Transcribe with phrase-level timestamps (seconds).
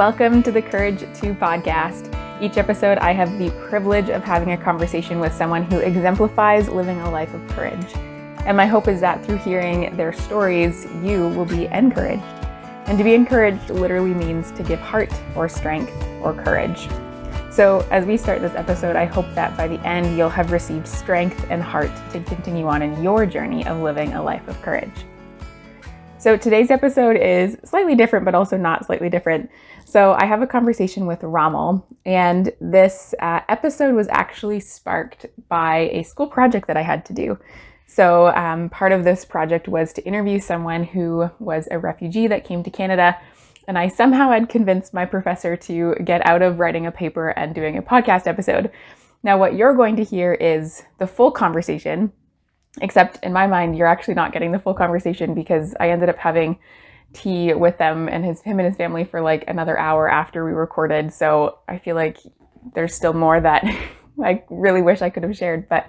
[0.00, 2.08] welcome to the Courage 2 podcast.
[2.40, 6.98] Each episode, I have the privilege of having a conversation with someone who exemplifies living
[7.00, 7.84] a life of courage.
[8.46, 12.22] And my hope is that through hearing their stories, you will be encouraged.
[12.86, 15.92] And to be encouraged literally means to give heart or strength
[16.22, 16.88] or courage.
[17.50, 20.88] So, as we start this episode, I hope that by the end you'll have received
[20.88, 25.04] strength and heart to continue on in your journey of living a life of courage.
[26.20, 29.50] So today's episode is slightly different, but also not slightly different.
[29.86, 35.88] So I have a conversation with Romel, and this uh, episode was actually sparked by
[35.92, 37.38] a school project that I had to do.
[37.86, 42.44] So um, part of this project was to interview someone who was a refugee that
[42.44, 43.18] came to Canada.
[43.66, 47.54] And I somehow had convinced my professor to get out of writing a paper and
[47.54, 48.70] doing a podcast episode.
[49.22, 52.12] Now, what you're going to hear is the full conversation
[52.80, 56.18] Except in my mind, you're actually not getting the full conversation because I ended up
[56.18, 56.58] having
[57.12, 60.52] tea with them and his him and his family for like another hour after we
[60.52, 61.12] recorded.
[61.12, 62.18] So I feel like
[62.74, 63.64] there's still more that
[64.24, 65.68] I really wish I could have shared.
[65.68, 65.88] But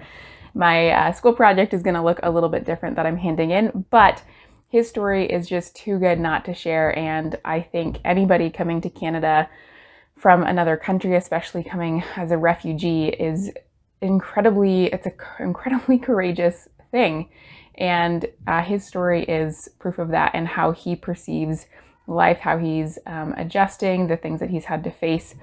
[0.54, 3.50] my uh, school project is going to look a little bit different that I'm handing
[3.50, 4.22] in, but
[4.68, 6.96] his story is just too good not to share.
[6.98, 9.48] And I think anybody coming to Canada
[10.16, 13.50] from another country, especially coming as a refugee, is
[14.00, 17.28] incredibly it's an incredibly courageous thing.
[17.74, 21.66] And uh, his story is proof of that and how he perceives
[22.06, 25.34] life how he's um, adjusting the things that he's had to face.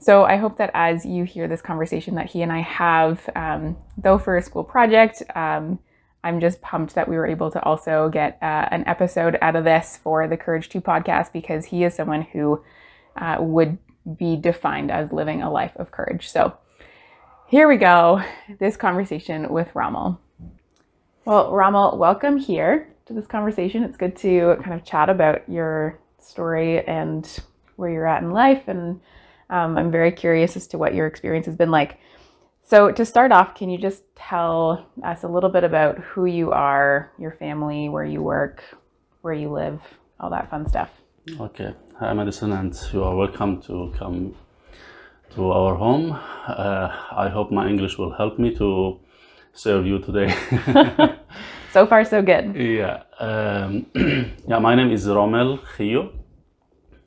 [0.00, 3.76] So i hope that as you hear this conversation that he and i have um,
[3.96, 5.80] though for a school project um,
[6.22, 9.64] i'm just pumped that we were able to also get uh, an episode out of
[9.64, 12.62] this for the courage 2 podcast because he is someone who
[13.16, 13.76] uh, would
[14.16, 16.30] be defined as living a life of courage.
[16.30, 16.56] So
[17.48, 18.22] here we go,
[18.58, 20.18] this conversation with Romel.
[21.24, 23.82] Well, Romel, welcome here to this conversation.
[23.82, 27.28] It's good to kind of chat about your story and
[27.76, 28.66] where you're at in life.
[28.66, 29.00] And
[29.50, 31.98] um, I'm very curious as to what your experience has been like.
[32.64, 36.52] So, to start off, can you just tell us a little bit about who you
[36.52, 38.62] are, your family, where you work,
[39.22, 39.80] where you live,
[40.20, 40.90] all that fun stuff?
[41.40, 41.74] Okay.
[41.98, 44.34] Hi, Madison, and you are welcome to come
[45.34, 46.12] to our home.
[46.12, 49.00] Uh, I hope my English will help me to
[49.58, 50.32] serve you today.
[51.72, 52.54] so far, so good.
[52.54, 53.02] Yeah.
[53.18, 53.86] Um,
[54.46, 56.12] yeah, my name is Romel Khiyo.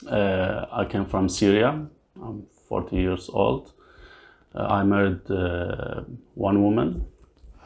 [0.05, 1.87] Uh, I came from Syria.
[2.21, 3.71] I'm 40 years old.
[4.53, 6.01] Uh, I married uh,
[6.33, 7.05] one woman.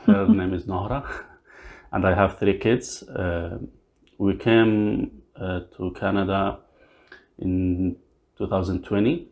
[0.06, 1.04] Her name is Nohra.
[1.92, 3.02] And I have three kids.
[3.04, 3.58] Uh,
[4.20, 6.60] we came uh, to Canada
[7.40, 7.96] in
[8.38, 9.30] 2020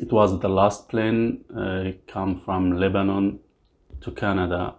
[0.00, 3.40] it was the last plane uh, come from Lebanon
[4.00, 4.74] to Canada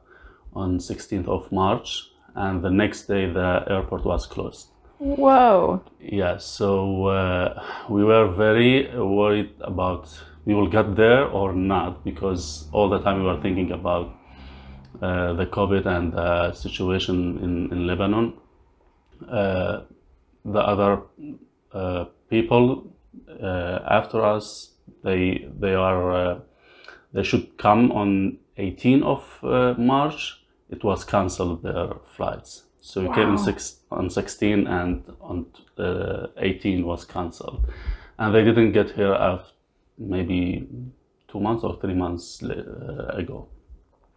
[0.54, 4.68] on 16th of March, and the next day the airport was closed.
[4.98, 5.82] Whoa!
[6.02, 10.10] Yeah, so uh, we were very worried about
[10.46, 14.16] we will get there or not because all the time we were thinking about
[15.02, 18.34] uh, the COVID and the situation in, in Lebanon.
[19.30, 19.82] Uh,
[20.44, 21.04] the other
[21.72, 22.92] uh, people
[23.42, 24.72] uh, after us
[25.04, 26.40] they they are uh,
[27.14, 30.42] they should come on 18 of uh, March.
[30.70, 32.64] It was cancelled their flights.
[32.82, 33.16] So we wow.
[33.16, 35.46] came on, six, on 16 and on
[35.78, 37.66] uh, 18 was cancelled,
[38.18, 39.52] and they didn't get here after
[39.98, 40.68] maybe
[41.28, 43.48] two months or three months uh, ago.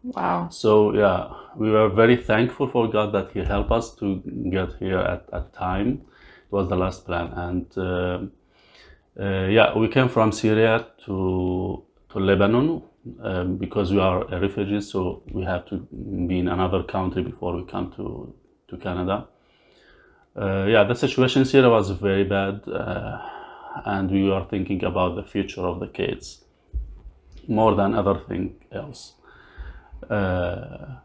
[0.04, 0.48] Wow.
[0.50, 4.98] So yeah, we were very thankful for God that He helped us to get here
[4.98, 6.02] at, at time.
[6.46, 8.18] It was the last plan, and uh,
[9.20, 12.82] uh, yeah, we came from Syria to to Lebanon
[13.22, 15.78] um, because we are refugees, so we have to
[16.28, 18.34] be in another country before we come to
[18.68, 19.26] to Canada.
[20.34, 23.18] Uh, yeah, the situation here was very bad, uh,
[23.84, 26.44] and we were thinking about the future of the kids
[27.48, 29.14] more than other thing else.
[30.08, 30.96] Uh,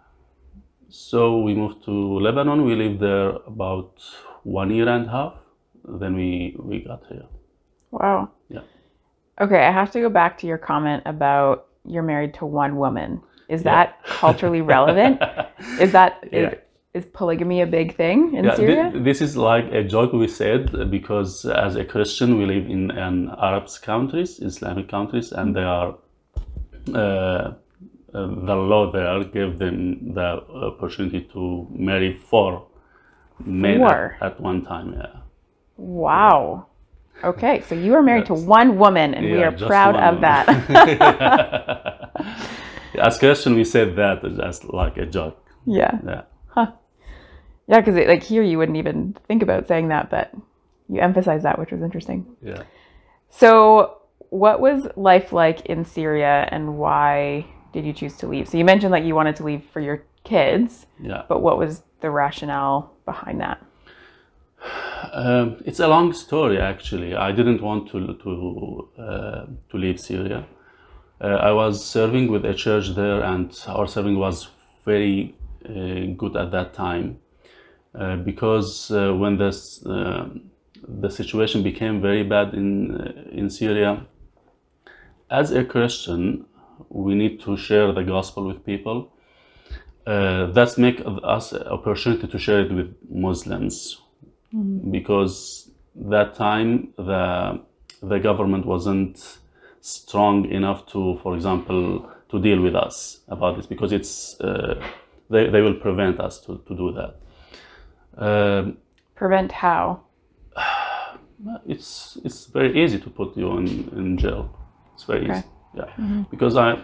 [0.89, 2.63] so we moved to Lebanon.
[2.63, 4.01] We lived there about
[4.43, 5.33] one year and a half.
[5.83, 7.25] Then we we got here.
[7.91, 8.29] Wow.
[8.49, 8.61] Yeah.
[9.39, 13.21] Okay, I have to go back to your comment about you're married to one woman.
[13.49, 13.75] Is yeah.
[13.75, 15.21] that culturally relevant?
[15.79, 16.39] is that yeah.
[16.39, 16.53] is,
[16.93, 18.91] is, polygamy a big thing in yeah, Syria?
[18.91, 22.91] Th- this is like a joke we said because as a Christian we live in
[22.91, 25.95] an Arab countries, Islamic countries, and they are
[26.93, 27.53] uh,
[28.13, 30.41] uh, the law there gave them the
[30.71, 32.65] opportunity to marry four
[33.45, 34.93] men at, at, one time.
[34.93, 35.19] Yeah.
[35.75, 36.66] Wow.
[37.23, 40.47] Okay, so you are married to one woman, and yeah, we are proud of that.
[42.99, 45.45] As Christian, we said that as like a joke.
[45.65, 45.99] Yeah.
[46.05, 46.21] Yeah.
[46.47, 46.71] Huh.
[47.67, 50.33] Yeah, because like here you wouldn't even think about saying that, but
[50.89, 52.25] you emphasize that, which was interesting.
[52.41, 52.63] Yeah.
[53.29, 58.47] So, what was life like in Syria and why did you choose to leave?
[58.47, 61.23] So, you mentioned like you wanted to leave for your kids, Yeah.
[61.27, 63.63] but what was the rationale behind that?
[65.13, 67.15] Um, it's a long story actually.
[67.15, 70.45] I didn't want to to uh, to leave Syria.
[71.19, 74.49] Uh, I was serving with a church there, and our serving was
[74.85, 77.17] very uh, good at that time
[77.95, 80.51] uh, because uh, when this um
[80.87, 84.05] the situation became very bad in uh, in Syria.
[85.29, 86.45] As a Christian,
[86.89, 89.11] we need to share the gospel with people.
[90.05, 93.97] Uh, that's make us opportunity to share it with Muslims
[94.91, 97.59] because that time the
[98.01, 99.39] the government wasn't
[99.81, 104.75] strong enough to, for example, to deal with us about this because it's uh,
[105.29, 107.15] they, they will prevent us to, to do that.
[108.17, 108.77] Um,
[109.15, 110.01] Prevent how?
[111.67, 114.49] it's it's very easy to put you in, in jail.
[114.93, 115.39] It's very Okay.
[115.39, 115.45] easy.
[115.73, 116.23] Yeah.
[116.29, 116.83] Because I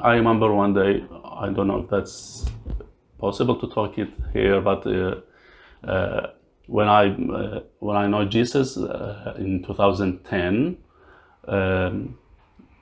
[0.00, 2.46] I remember one day I don't know if that's
[3.18, 5.20] possible to talk it here, but uh,
[5.86, 6.30] uh,
[6.72, 10.78] when I uh, when I know Jesus uh, in 2010,
[11.46, 12.18] um,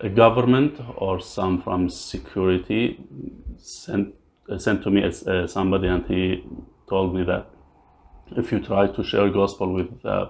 [0.00, 3.00] a government or some from security
[3.58, 4.14] sent
[4.48, 6.44] uh, sent to me as uh, somebody, and he
[6.88, 7.46] told me that
[8.36, 10.28] if you try to share gospel with uh,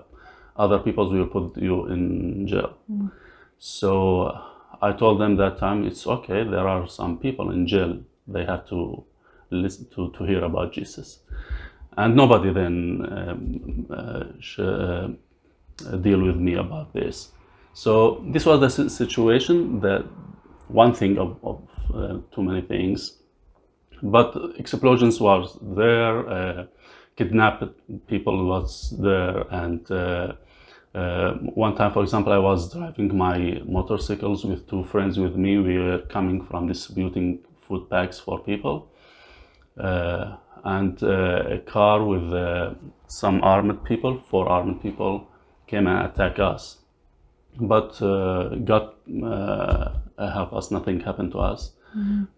[0.56, 2.78] other people, we will put you in jail.
[3.58, 4.42] So uh,
[4.80, 6.44] I told them that time it's okay.
[6.44, 7.98] There are some people in jail.
[8.26, 9.04] They have to
[9.50, 11.20] listen to, to hear about Jesus,
[11.96, 15.08] and nobody then um, uh, uh,
[15.96, 17.30] deal with me about this.
[17.74, 19.80] So this was the situation.
[19.80, 20.04] That
[20.68, 21.62] one thing of, of
[21.94, 23.18] uh, too many things,
[24.02, 26.28] but explosions was there.
[26.28, 26.66] Uh,
[27.16, 27.64] kidnapped
[28.06, 30.32] people was there, and uh,
[30.94, 35.58] uh, one time, for example, I was driving my motorcycles with two friends with me.
[35.58, 38.90] We were coming from distributing food packs for people,
[40.64, 42.74] and uh, a car with uh,
[43.06, 45.28] some armed people, four armed people,
[45.66, 46.78] came and attacked us.
[47.58, 50.70] But uh, God uh, help us.
[50.70, 51.72] Nothing happened to us.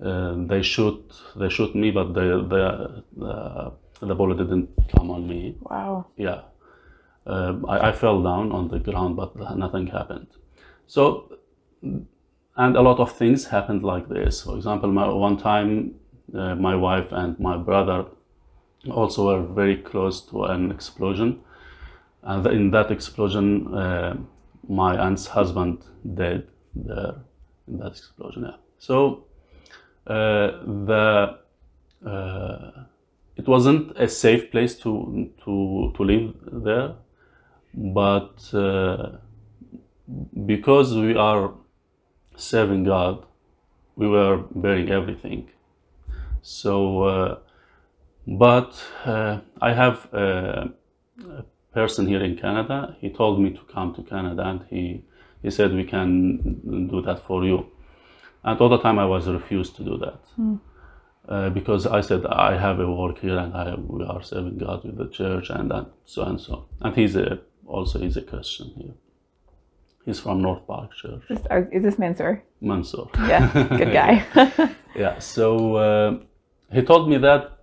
[0.02, 5.28] Uh, they shoot, they shoot me, but the the the, the bullet didn't come on
[5.28, 5.56] me.
[5.60, 6.06] Wow.
[6.16, 6.40] Yeah,
[7.26, 10.28] uh, I, I fell down on the ground, but nothing happened.
[10.86, 11.36] So,
[11.82, 14.42] and a lot of things happened like this.
[14.42, 15.96] For example, my, one time,
[16.34, 18.06] uh, my wife and my brother
[18.90, 21.40] also were very close to an explosion,
[22.22, 24.16] and in that explosion, uh,
[24.68, 25.84] my aunt's husband
[26.14, 27.14] died there
[27.68, 28.44] in that explosion.
[28.44, 28.56] Yeah.
[28.78, 29.24] So,
[30.06, 30.50] uh,
[30.86, 31.38] the
[32.06, 32.70] uh,
[33.36, 36.34] it wasn't a safe place to to to live
[36.64, 36.94] there,
[37.74, 39.18] but uh,
[40.46, 41.54] because we are
[42.36, 43.24] serving God,
[43.96, 45.48] we were bearing everything.
[46.42, 47.38] So, uh,
[48.26, 50.72] but uh, I have a,
[51.28, 52.96] a person here in Canada.
[53.00, 55.04] He told me to come to Canada, and he
[55.42, 57.66] he said we can do that for you.
[58.44, 60.20] And all the time I was refused to do that
[61.28, 64.84] uh, because I said I have a work here and I we are serving God
[64.84, 66.66] with the church and that, so and so.
[66.80, 68.94] And he's a also he's a Christian here.
[70.04, 72.42] He's from North Park Church, Is, this Mansoor?
[72.60, 73.08] Mansoor.
[73.18, 74.24] Yeah, good guy.
[74.94, 75.20] Yeah.
[75.20, 76.18] So uh,
[76.72, 77.58] he told me that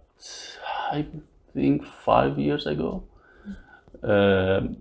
[0.91, 1.05] I
[1.53, 3.03] think five years ago.
[4.03, 4.77] Um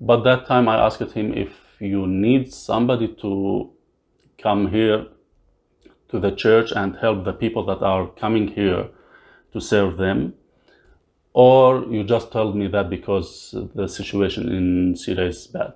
[0.00, 3.70] but that time I asked him if you need somebody to
[4.42, 5.06] come here
[6.10, 8.88] to the church and help the people that are coming here
[9.52, 10.34] to serve them,
[11.32, 15.74] or you just told me that because the situation in Syria is bad.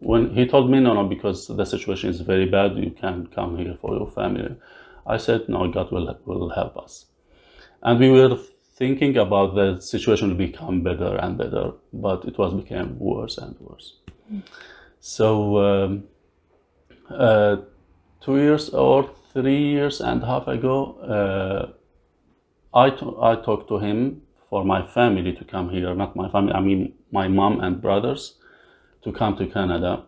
[0.00, 3.58] When he told me no, no, because the situation is very bad, you can't come
[3.58, 4.56] here for your family.
[5.06, 7.06] I said no, God will will help us,
[7.82, 8.38] and we were
[8.76, 13.54] thinking about the situation will become better and better, but it was became worse and
[13.60, 13.98] worse.
[15.00, 16.04] So um,
[17.10, 17.56] uh,
[18.20, 21.72] two years or three years and a half ago, uh,
[22.74, 26.60] I, I talked to him for my family to come here, not my family, I
[26.60, 28.34] mean my mom and brothers
[29.02, 30.04] to come to Canada.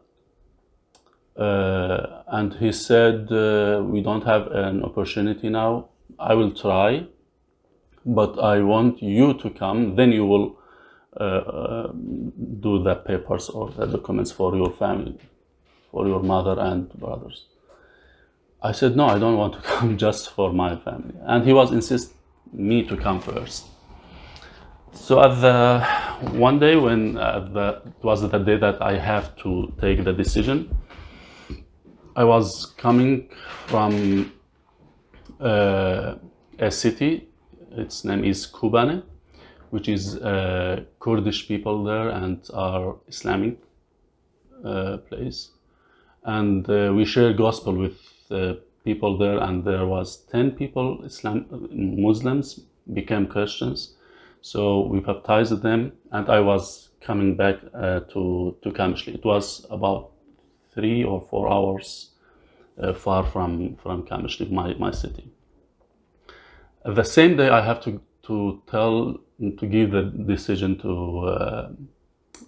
[1.37, 5.89] Uh, and he said, uh, We don't have an opportunity now.
[6.19, 7.07] I will try,
[8.05, 10.59] but I want you to come, then you will
[11.21, 15.19] uh, uh, do the papers or the documents for your family,
[15.91, 17.47] for your mother and brothers.
[18.63, 21.15] I said, no, I don't want to come just for my family.
[21.23, 22.15] And he was insist
[22.53, 23.67] me to come first.
[24.93, 25.85] So at the
[26.39, 30.77] one day when the, it was the day that I have to take the decision,
[32.15, 33.31] I was coming
[33.67, 34.33] from
[35.41, 36.15] uh,
[36.59, 37.29] a city.
[37.77, 39.03] Its name is Kobane,
[39.71, 43.59] which is uh, Kurdish people there and our Islamic
[44.65, 45.51] uh, place.
[46.25, 47.99] And uh, we share gospel with
[48.85, 52.61] people there, and there was ten people, Islam Muslims,
[52.93, 53.95] became Christians.
[54.41, 59.15] So we baptized them, and I was coming back uh, to to Kamishli.
[59.15, 60.11] It was about
[60.75, 62.11] three or four hours
[62.79, 65.32] uh, far from from Kamishli, my my city.
[66.85, 71.69] The same day, I have to to tell to give the decision to uh,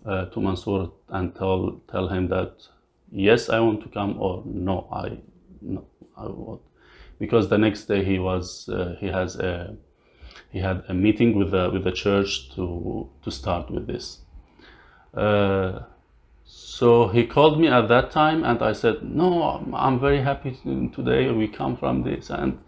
[0.07, 2.69] uh, to Mansour and tell tell him that
[3.13, 5.19] yes, I want to come or no, I
[5.61, 5.87] no,
[6.17, 6.63] I won't,
[7.19, 9.77] because the next day he was uh, he has a
[10.51, 14.19] he had a meeting with the with the church to to start with this.
[15.15, 15.81] Uh,
[16.45, 19.43] so he called me at that time, and I said, "No,
[19.75, 20.59] I'm, very happy
[20.93, 21.31] today.
[21.31, 22.59] We come from this, and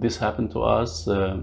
[0.00, 1.38] this happened to us." Uh,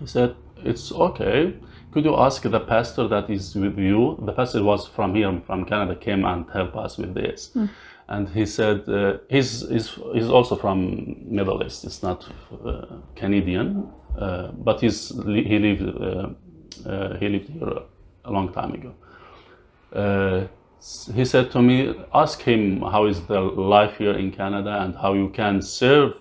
[0.00, 1.54] he said, "It's okay.
[1.92, 4.18] Could you ask the pastor that is with you?
[4.24, 7.50] The pastor was from here, from Canada, came and help us with this."
[8.10, 11.84] And he said, uh, he's, he's, he's also from Middle East.
[11.84, 12.26] It's not
[12.64, 16.30] uh, Canadian, uh, but he's, he lived uh,
[16.86, 17.72] uh, he lived here
[18.24, 18.94] a long time ago.
[19.92, 20.46] Uh,
[21.14, 25.12] he said to me, ask him how is the life here in Canada and how
[25.12, 26.14] you can serve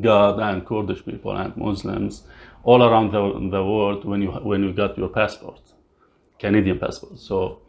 [0.00, 2.22] God and Kurdish people and Muslims
[2.62, 5.60] all around the, the world when you when you got your passport,
[6.38, 7.18] Canadian passport.
[7.18, 7.60] So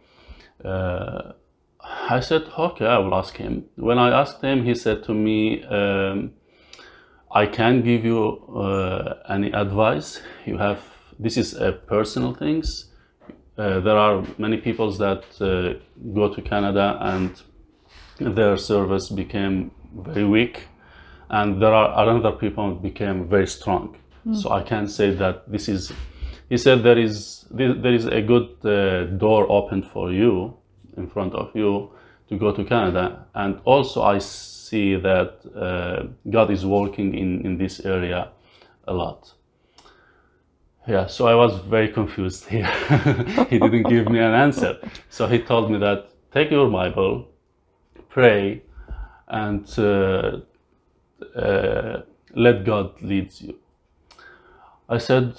[0.64, 1.34] uh,
[1.82, 3.66] I said, okay, I will ask him.
[3.76, 6.32] When I asked him, he said to me, um,
[7.32, 10.22] I can't give you uh, any advice.
[10.46, 10.80] You have
[11.20, 12.92] this is a personal things.
[13.58, 15.80] Uh, there are many people that uh,
[16.14, 17.42] go to Canada and
[18.20, 20.68] their service became very weak,
[21.30, 23.98] and there are other people became very strong.
[24.34, 25.94] So I can't say that this is.
[26.50, 30.58] He said there is there is a good uh, door open for you
[30.98, 31.92] in front of you
[32.30, 37.58] to go to Canada, and also I see that uh, God is working in in
[37.58, 38.32] this area
[38.88, 39.34] a lot.
[40.88, 42.72] Yeah, so I was very confused here.
[43.50, 44.78] he didn't give me an answer.
[45.10, 47.28] So he told me that take your Bible,
[48.10, 48.64] pray,
[49.28, 50.40] and uh,
[51.36, 52.02] uh,
[52.34, 53.56] let God lead you.
[54.88, 55.36] I said,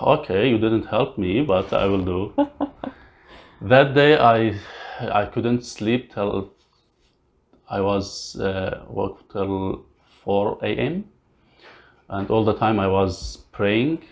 [0.00, 2.48] okay, you didn't help me, but I will do.
[3.60, 4.58] that day I
[5.00, 6.52] I couldn't sleep till
[7.68, 9.84] I was uh, woke till
[10.24, 11.04] 4 a.m.
[12.08, 14.04] and all the time I was praying,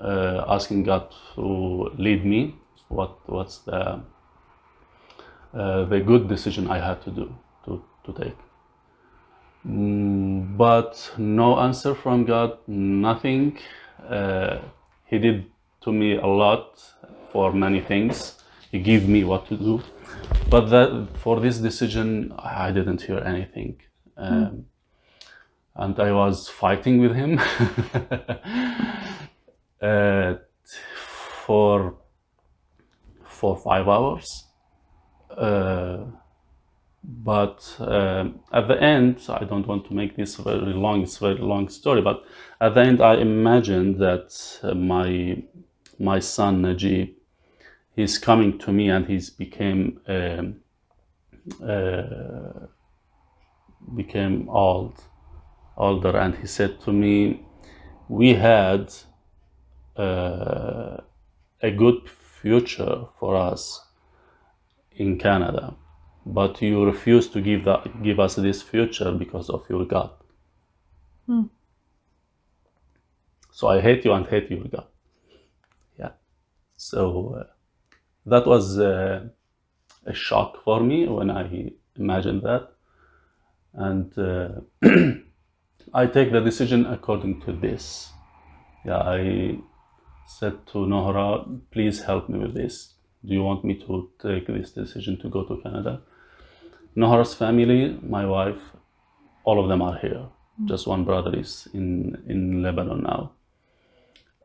[0.00, 2.54] uh, asking God to lead me.
[2.88, 4.00] What what's the
[5.52, 7.34] uh, the good decision I had to do
[7.64, 8.49] to to take?
[9.66, 13.58] Mm, but no answer from God, nothing.
[14.08, 14.58] Uh,
[15.04, 15.46] he did
[15.82, 16.82] to me a lot
[17.30, 18.42] for many things.
[18.70, 19.82] He gave me what to do,
[20.48, 23.80] but that for this decision, I didn't hear anything,
[24.16, 24.66] um,
[25.74, 27.38] and I was fighting with him
[29.82, 30.34] uh,
[31.44, 31.96] for
[33.24, 34.44] for five hours.
[35.36, 36.04] Uh,
[37.02, 41.02] but um, at the end, I don't want to make this very long.
[41.02, 42.24] It's a very long story, but
[42.60, 45.42] at the end, I imagined that uh, my
[45.98, 47.10] my son Najib,
[47.96, 50.56] he's coming to me and he's became um,
[51.66, 52.66] uh,
[53.96, 55.02] became old,
[55.76, 57.46] older, and he said to me,
[58.08, 58.92] "We had
[59.96, 60.98] uh,
[61.62, 63.86] a good future for us
[64.92, 65.76] in Canada."
[66.26, 70.10] But you refuse to give that give us this future because of your God.
[73.52, 74.86] So I hate you and hate your God.
[75.98, 76.12] Yeah.
[76.76, 77.44] So uh,
[78.26, 79.28] that was uh,
[80.06, 82.70] a shock for me when I imagined that,
[83.74, 84.60] and uh,
[85.94, 88.10] I take the decision according to this.
[88.84, 89.58] Yeah, I
[90.26, 92.94] said to Nohra, please help me with this.
[93.24, 96.00] Do you want me to take this decision to go to Canada?
[96.96, 98.60] Nohra's family, my wife,
[99.44, 100.26] all of them are here.
[100.64, 103.32] Just one brother is in, in Lebanon now.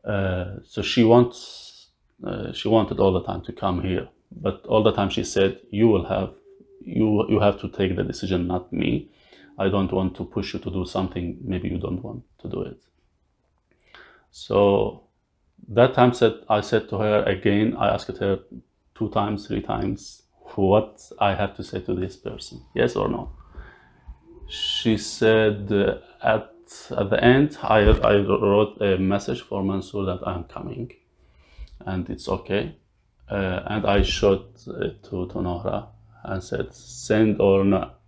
[0.04, 1.88] Uh, so she wants,
[2.24, 5.60] uh, she wanted all the time to come here, but all the time she said,
[5.70, 6.32] "You will have,
[6.80, 9.10] you you have to take the decision, not me.
[9.58, 12.62] I don't want to push you to do something maybe you don't want to do
[12.62, 12.80] it."
[14.30, 15.08] So
[15.68, 17.74] that time said I said to her again.
[17.76, 18.38] I asked her
[18.94, 20.22] two times, three times,
[20.54, 23.30] what I have to say to this person, yes or no.
[24.48, 26.52] She said uh, at
[26.96, 30.92] at the end, I I wrote a message for Mansour that I'm coming,
[31.84, 32.76] and it's okay,
[33.30, 35.86] uh, and I showed it to to Nohra
[36.24, 38.00] and said send or not.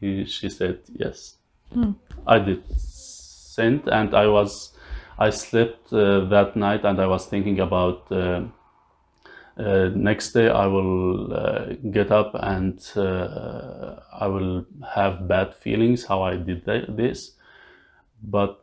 [0.00, 1.36] He, she said yes.
[2.26, 4.72] I did send, and I was
[5.18, 8.10] I slept uh, that night, and I was thinking about.
[9.58, 16.04] Uh, next day I will uh, get up and uh, I will have bad feelings
[16.04, 17.32] how I did that, this.
[18.22, 18.60] But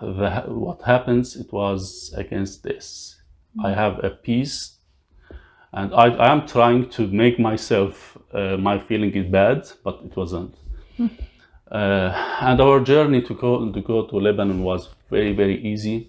[0.00, 3.20] the, what happens, it was against this.
[3.62, 4.76] I have a peace
[5.72, 10.16] and I, I am trying to make myself, uh, my feeling is bad, but it
[10.16, 10.54] wasn't.
[11.68, 16.08] Uh, and our journey to go, to go to Lebanon was very, very easy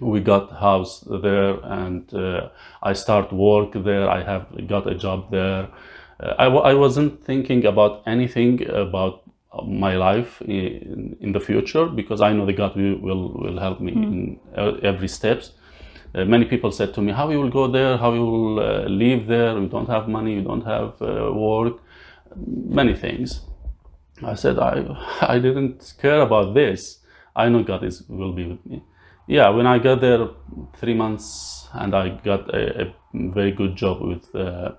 [0.00, 2.48] we got house there and uh,
[2.82, 4.08] i start work there.
[4.08, 5.68] I have got a job there.
[6.20, 9.22] Uh, I, w- I wasn't thinking about anything about
[9.66, 13.92] my life in, in the future because i know that god will, will, help me
[13.92, 15.52] in uh, every steps.
[16.12, 17.96] Uh, many people said to me how you will go there?
[17.96, 19.56] How you will uh, live there?
[19.58, 21.74] You don't have money you don't have uh, work.
[22.36, 23.42] Many things.
[24.24, 24.74] I said i
[25.34, 26.98] i didn't care about this.
[27.36, 28.82] I know god is will be with me
[29.26, 30.28] yeah when i got there
[30.76, 34.72] three months and i got a, a very good job with uh,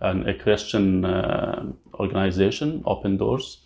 [0.00, 1.64] an, a christian uh,
[1.94, 3.58] organization open doors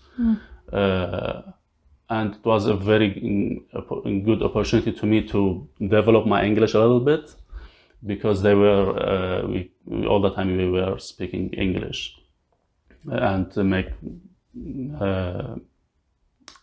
[0.73, 1.43] uh,
[2.11, 6.79] and it was a very mm, good opportunity to me to develop my english a
[6.79, 7.35] little bit
[8.07, 12.17] because they were uh, we, we- all the time we were speaking english
[13.11, 13.89] and to make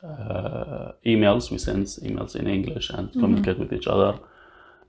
[0.04, 1.52] uh, emails.
[1.52, 4.20] We send emails in English and communicate with each other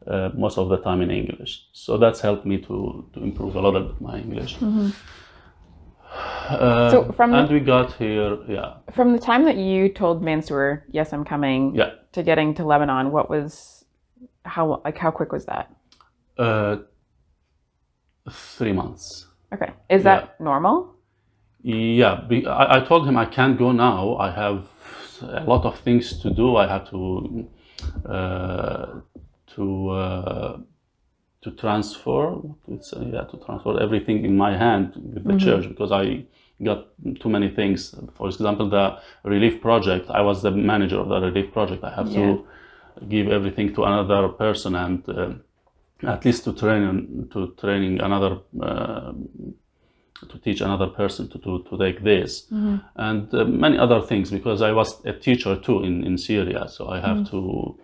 [0.07, 1.67] uh, most of the time in English.
[1.73, 4.57] So that's helped me to, to improve a lot of my English.
[6.49, 10.23] Uh, So from the- and we got here, yeah, From the time that you told
[10.23, 13.85] Mansour, "Yes, I'm coming," yeah, to getting to Lebanon, what was
[14.45, 15.67] how like how quick was that?
[16.39, 16.77] uh,
[18.31, 19.27] three months.
[19.55, 20.95] Okay, is that normal?
[21.63, 24.17] Yeah, I, I told him I can't go now.
[24.17, 24.69] I have
[25.23, 26.57] a lot of things to do.
[26.57, 27.49] I have to
[28.05, 28.87] uh,
[29.55, 30.59] to uh,
[31.43, 32.37] to transfer.
[32.69, 36.25] It's, uh, yeah, to transfer everything in my hand with the church because I
[36.63, 36.89] got
[37.21, 37.95] too many things.
[38.15, 40.11] For example, the relief project.
[40.11, 41.83] I was the manager of the relief project.
[41.85, 42.47] I have to
[43.09, 45.09] give everything to another person and.
[45.09, 45.35] Uh,
[46.05, 49.13] at least to train to training another uh,
[50.29, 52.47] to teach another person to, to, to take this.
[52.97, 56.89] And uh, many other things because I was a teacher too in, in Syria so
[56.89, 57.79] I have to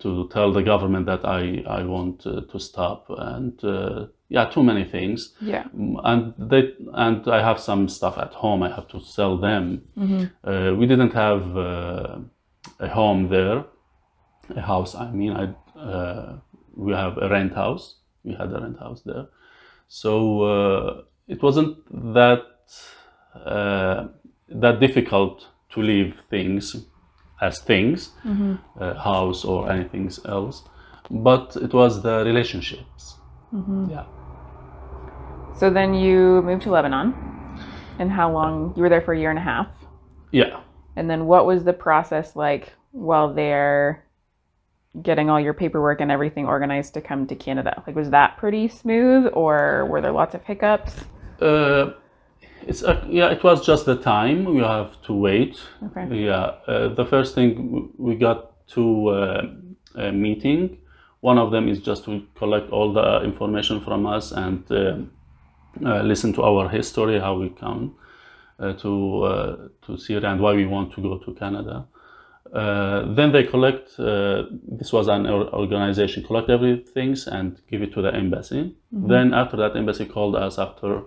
[0.00, 3.06] to tell the government that I, I want uh, to stop.
[3.08, 5.34] And uh, yeah too many things.
[5.40, 5.64] Yeah.
[6.04, 9.82] and they and I have some stuff at home I have to sell them.
[10.44, 12.18] Uh, we didn't have uh,
[12.80, 13.64] a home there
[14.56, 16.38] a house I mean I uh,
[16.74, 17.96] we have a rent house.
[18.24, 19.26] We had a rent house there.
[19.88, 21.76] So uh, it wasn't
[22.14, 22.42] that
[23.46, 24.08] uh,
[24.48, 26.74] that difficult to leave things
[27.40, 28.10] as things
[28.80, 30.62] uh, house or anything else
[31.10, 33.02] but it was the relationships
[33.88, 34.04] yeah
[35.60, 37.14] So then you moved to Lebanon,
[37.98, 38.72] and how long?
[38.76, 39.68] You were there for a year and a half,
[40.30, 40.60] yeah
[40.96, 44.04] and then what was the process like while there,
[45.02, 47.82] getting all your paperwork and everything organized to come to Canada?
[47.86, 50.94] Like, was that pretty smooth, or were there lots of hiccups?
[51.40, 51.92] Uh,
[52.66, 53.30] it's uh, yeah.
[53.30, 55.60] It was just the time we have to wait.
[55.86, 56.24] Okay.
[56.24, 56.52] Yeah.
[56.66, 59.46] Uh, the first thing we got to uh,
[59.94, 60.78] a meeting.
[61.20, 64.62] One of them is just to collect all the information from us and
[65.80, 67.96] listen to our history, how we come
[68.58, 71.86] uh, to uh, to Syria and why we want to go to Canada.
[72.52, 73.98] Uh, then they collect.
[74.00, 78.74] Uh, this was an organization collect everything and give it to the embassy.
[78.90, 81.02] Then after that, embassy called us after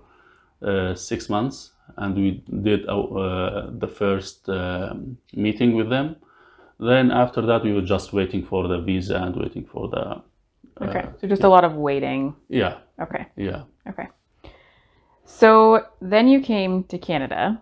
[0.96, 6.16] six months, and we did uh, uh, the first um meeting with them.
[6.80, 10.22] Then after that, we were just waiting for the visa and waiting for the
[10.82, 12.36] Okay, so just a lot of waiting.
[12.50, 14.08] yeah Okay, yeah okay.
[15.26, 17.62] So then you came to Canada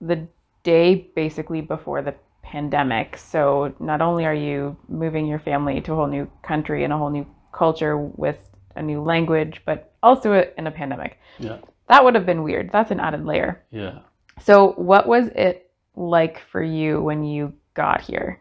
[0.00, 0.28] the
[0.62, 3.16] day basically before the pandemic.
[3.16, 6.98] So not only are you moving your family to a whole new country and a
[6.98, 8.38] whole new culture with
[8.76, 11.18] a new language, but also in a pandemic.
[11.38, 11.58] yeah
[11.88, 12.70] That would have been weird.
[12.72, 13.64] That's an added layer.
[13.70, 14.00] yeah.
[14.42, 18.40] So what was it like for you when you got here?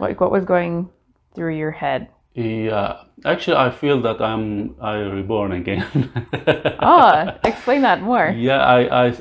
[0.00, 0.90] Like what was going
[1.34, 2.08] through your head?
[2.34, 5.84] Yeah, actually, I feel that I'm I reborn again.
[6.80, 8.28] Ah, explain that more.
[8.36, 9.14] yeah, I, I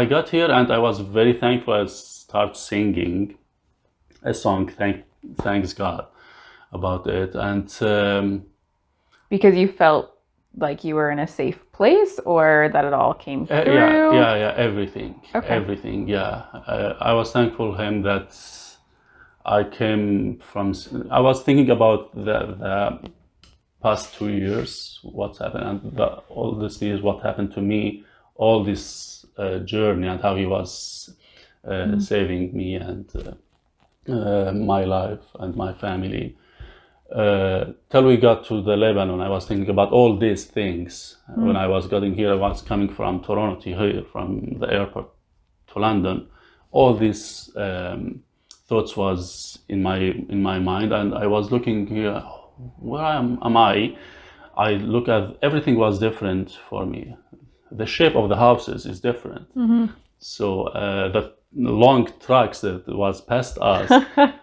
[0.00, 1.74] I got here and I was very thankful.
[1.74, 3.38] I start singing
[4.22, 4.68] a song.
[4.68, 5.04] Thank
[5.42, 6.06] thanks God
[6.72, 8.42] about it, and um,
[9.28, 10.10] Because you felt
[10.56, 13.74] like you were in a safe place or that it all came Uh, through?
[13.74, 15.48] yeah, yeah, yeah, everything, Okay.
[15.48, 16.08] everything.
[16.08, 18.34] Yeah, uh, I was thankful him that
[19.44, 20.74] I came from.
[21.10, 23.10] I was thinking about the, the
[23.82, 28.64] past two years, what's happened, and the, all these years, what happened to me, all
[28.64, 31.14] this uh, journey, and how he was
[31.68, 36.36] uh, saving me and uh, uh, my life and my family.
[37.14, 41.16] Uh, till we got to the Lebanon, I was thinking about all these things.
[41.46, 45.08] When I was getting here, I was coming from Toronto to here, from the airport
[45.72, 46.28] to London.
[46.70, 48.22] All these um,
[48.68, 52.22] thoughts was in my in my mind, and I was looking here.
[52.78, 53.96] Where am, am I?
[54.56, 57.16] I look at everything was different for me.
[57.70, 59.46] The shape of the houses is different.
[60.18, 63.90] So uh, the long trucks that was past us,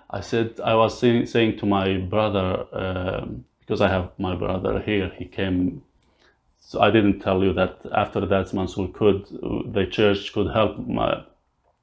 [0.09, 4.79] I said I was saying, saying to my brother um, because I have my brother
[4.79, 5.11] here.
[5.17, 5.81] He came.
[6.59, 9.25] So I didn't tell you that after that Mansour could
[9.73, 11.23] the church could help my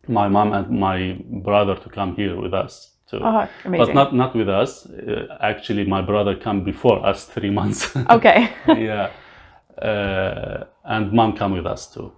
[0.09, 3.21] my mom and my brother to come here with us too.
[3.23, 3.49] Oh.
[3.65, 4.87] But not not with us.
[4.87, 7.95] Uh, actually, my brother come before us three months.
[8.11, 8.51] okay.
[8.67, 9.11] yeah,
[9.81, 12.13] uh, and mom come with us too.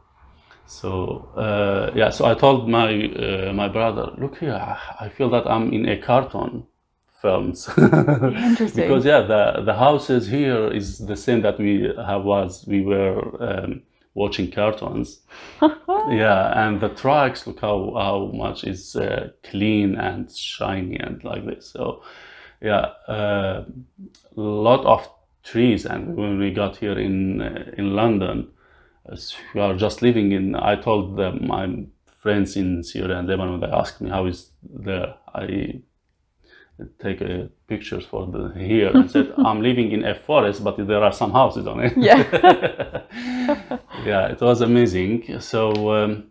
[0.66, 4.54] So uh, yeah, so I told my uh, my brother, look here,
[5.00, 6.66] I feel that I'm in a cartoon
[7.20, 8.82] films Interesting.
[8.82, 13.18] because yeah, the the houses here is the same that we have was we were
[13.42, 13.82] um,
[14.14, 15.20] watching cartoons.
[16.08, 21.44] yeah, and the tracks, look how how much is uh, clean and shiny and like
[21.44, 21.70] this.
[21.72, 22.02] So
[22.60, 23.64] yeah, a
[24.34, 25.08] lot of
[25.42, 25.84] trees.
[25.84, 28.48] And when we got here in uh, in London,
[29.54, 30.54] we are just living in.
[30.54, 33.60] I told them my friends in Syria and Lebanon.
[33.60, 35.14] They asked me how is there.
[35.34, 35.82] I
[37.00, 41.02] take uh, pictures for the here and said I'm living in a forest, but there
[41.02, 41.92] are some houses on it.
[41.96, 43.02] Yeah.
[44.04, 45.40] yeah, it was amazing.
[45.40, 46.30] So um,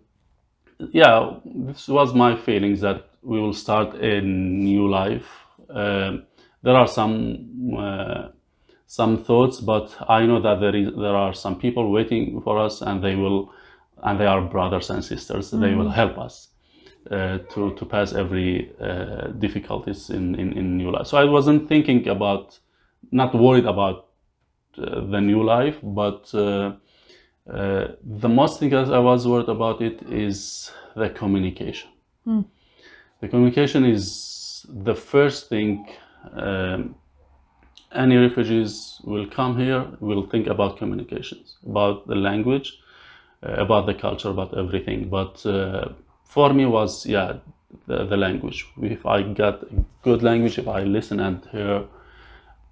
[0.91, 5.29] yeah, this was my feelings that we will start a new life.
[5.69, 6.25] Um
[6.63, 8.29] there are some uh,
[8.87, 12.81] some thoughts, but I know that there is there are some people waiting for us,
[12.81, 13.51] and they will,
[14.03, 15.51] and they are brothers and sisters.
[15.51, 16.49] They will help us
[17.11, 21.07] uh, to to pass every uh, difficulties in, in in new life.
[21.07, 22.59] So I wasn't thinking about,
[23.11, 24.07] not worried about
[24.77, 26.73] uh, the new life, but uh,
[27.49, 31.89] uh, the most thing that I was worried about it is the communication.
[33.21, 35.87] The communication is the first thing.
[36.31, 36.95] Um,
[37.95, 42.79] any refugees will come here will think about communications, about the language,
[43.43, 45.09] uh, about the culture, about everything.
[45.09, 45.89] But uh,
[46.23, 47.37] for me was yeah
[47.87, 48.65] the, the language.
[48.81, 49.63] If I got
[50.03, 51.83] good language, if I listen and hear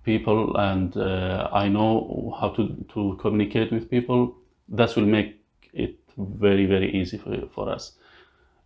[0.04, 4.36] people and uh, I know how to, to communicate with people,
[4.70, 5.40] that will make
[5.74, 7.94] it very very easy for, for us.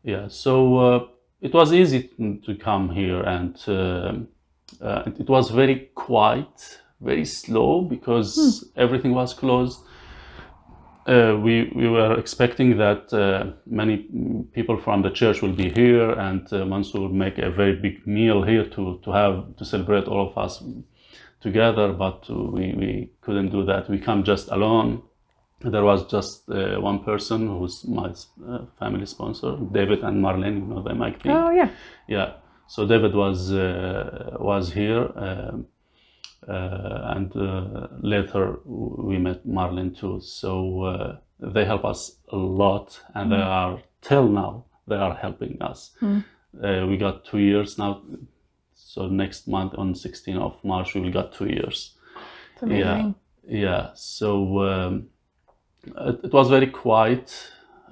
[0.03, 1.07] Yeah, so uh,
[1.41, 2.09] it was easy
[2.45, 4.27] to come here and um
[4.81, 9.79] uh, it was very quiet, very slow because everything was closed.
[11.07, 14.07] Uh, we, we were expecting that uh, many
[14.53, 18.07] people from the church will be here and uh, Mansour would make a very big
[18.07, 20.63] meal here to, to have to celebrate all of us
[21.41, 23.87] together, but we, we couldn't do that.
[23.87, 25.03] We come just alone.
[25.61, 28.09] There was just uh, one person who's my
[28.49, 31.27] uh, family sponsor, David and Marlene, you know them, I think.
[31.35, 31.69] oh, yeah.
[32.07, 32.33] Yeah.
[32.67, 35.67] So David was uh, was here, um,
[36.47, 40.19] uh, and uh, later we met Marlene too.
[40.21, 45.61] So uh, they help us a lot, and they are till now they are helping
[45.61, 45.91] us.
[46.63, 48.01] Uh, we got two years now.
[48.73, 51.95] So next month on 16th of March we will got two years.
[52.61, 53.15] Amazing.
[53.47, 53.89] Yeah.
[53.95, 55.07] So um,
[55.85, 57.51] it, it was very quiet.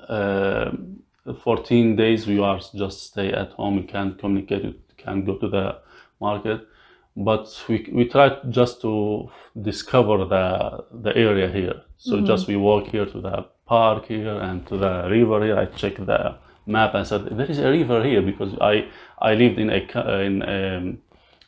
[0.09, 3.77] Um 14 days we are just stay at home.
[3.77, 4.63] We can't communicate.
[4.63, 5.77] We can't go to the
[6.19, 6.67] market.
[7.15, 9.29] But we, we tried just to
[9.61, 11.81] discover the the area here.
[11.97, 15.57] So just we walk here to the park here and to the river here.
[15.57, 18.87] I check the map and said there is a river here because I
[19.19, 19.79] I lived in a
[20.21, 20.95] in a,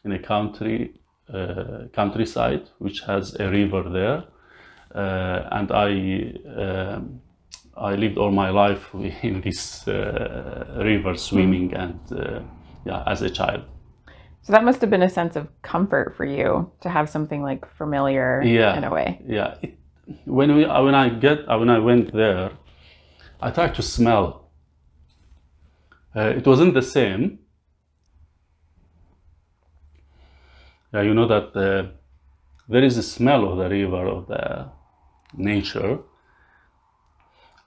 [0.05, 0.93] in a country
[1.33, 4.23] uh, countryside which has a river there,
[4.93, 5.89] uh, and I
[6.61, 7.21] um,
[7.77, 12.39] I lived all my life in this uh, river swimming and uh,
[12.85, 13.63] yeah as a child.
[14.43, 17.65] So that must have been a sense of comfort for you to have something like
[17.77, 18.77] familiar Yeah.
[18.77, 19.19] in a way.
[19.27, 19.77] Yeah, it,
[20.25, 22.51] when we uh, when I get uh, when I went there,
[23.41, 24.49] I tried to smell.
[26.15, 27.39] Uh, it wasn't the same.
[30.93, 31.91] Yeah, you know that uh,
[32.69, 34.69] there is a smell of the river of the
[35.33, 35.99] nature.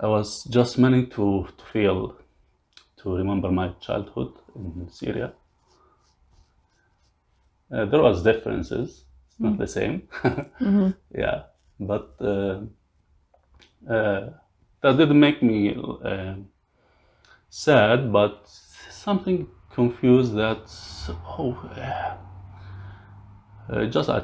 [0.01, 2.17] I was just meaning to, to feel,
[2.99, 5.33] to remember my childhood in Syria.
[7.71, 9.05] Uh, there was differences.
[9.29, 10.09] It's not the same.
[10.59, 11.45] hmm yeah
[11.81, 12.61] but uh,
[13.89, 14.31] uh,
[14.83, 16.35] that didn't make me uh,
[17.51, 18.49] sad but
[18.91, 20.63] something confused that
[21.39, 22.17] oh uh,
[23.73, 24.19] uh, just I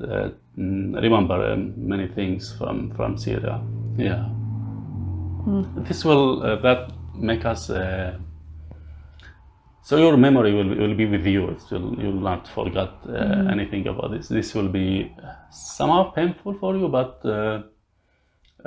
[0.00, 3.60] uh, mm, remember um, many things from from Syria
[3.96, 4.28] yeah
[5.46, 8.18] this will uh, that make us uh,
[9.86, 11.48] so your memory will, will be with you.
[11.50, 14.26] It will, you will not forget uh, anything about this.
[14.26, 15.14] This will be
[15.52, 17.62] somehow painful for you, but uh,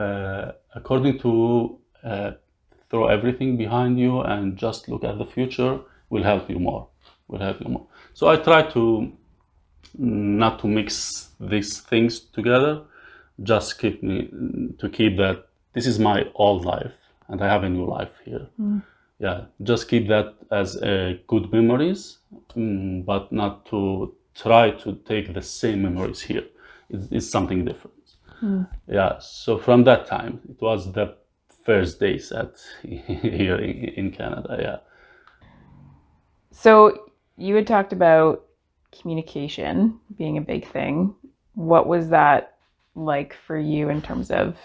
[0.01, 2.31] uh, according to uh,
[2.89, 6.87] throw everything behind you and just look at the future will help you more.
[7.27, 7.87] Will help you more.
[8.13, 9.11] So I try to
[9.97, 12.83] not to mix these things together.
[13.43, 14.29] Just keep me
[14.79, 16.93] to keep that this is my old life
[17.27, 18.47] and I have a new life here.
[19.19, 22.19] Yeah just keep that as uh, good memories
[22.55, 26.45] mm, but not to try to take the same memories here.
[26.89, 27.95] It's, it's something different.
[28.87, 31.15] Yeah so from that time it was the
[31.63, 34.77] first days at here in, in canada yeah.
[36.51, 38.45] So you had talked about
[38.91, 41.15] communication being a big thing.
[41.53, 42.55] What was that
[42.95, 44.57] like for you in terms of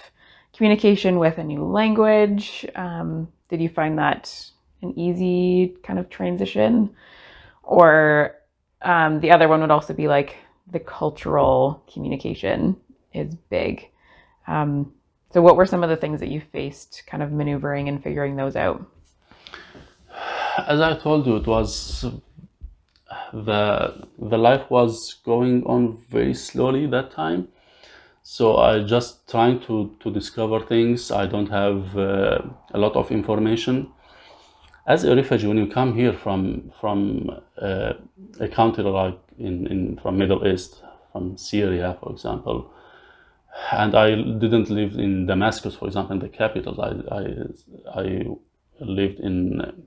[0.56, 2.66] communication with a new language?
[2.74, 4.50] Um, did you find that
[4.82, 6.94] an easy kind of transition?
[7.62, 8.36] Or
[8.82, 10.36] um, the other one would also be like
[10.70, 12.76] the cultural communication
[13.12, 13.88] is big.
[14.46, 14.92] Um,
[15.32, 18.36] so, what were some of the things that you faced kind of maneuvering and figuring
[18.36, 18.86] those out?
[20.58, 22.04] as I told you, it was
[23.32, 27.48] the the life was going on very slowly that time.
[28.26, 31.10] So I just trying to to discover things.
[31.10, 32.38] I don't have uh,
[32.72, 33.92] a lot of information.
[34.86, 37.92] As a refugee, when you come here from from uh,
[38.40, 40.82] a country like in, in from Middle East,
[41.12, 42.72] from Syria, for example,
[43.72, 46.80] and I didn't live in Damascus, for example, in the capital.
[46.80, 48.26] I I, I
[48.80, 49.84] lived in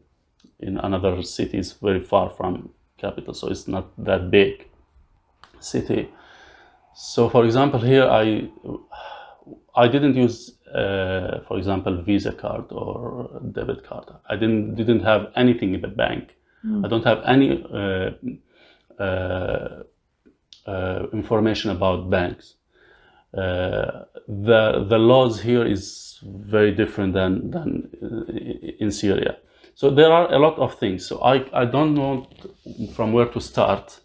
[0.59, 4.67] in another cities very far from capital, so it's not that big
[5.59, 6.09] city.
[6.99, 8.49] So, for example, here I
[9.75, 14.05] I didn't use, uh, for example, Visa card or debit card.
[14.27, 16.35] I didn't didn't have anything in the bank.
[16.83, 18.09] I don't have any uh,
[18.99, 19.83] uh,
[20.65, 22.55] uh, information about banks.
[23.31, 29.37] Uh, the the laws here is very different than than uh, in Syria.
[29.75, 31.05] So there are a lot of things.
[31.05, 32.27] So I, I don't know
[32.95, 33.99] from where to start.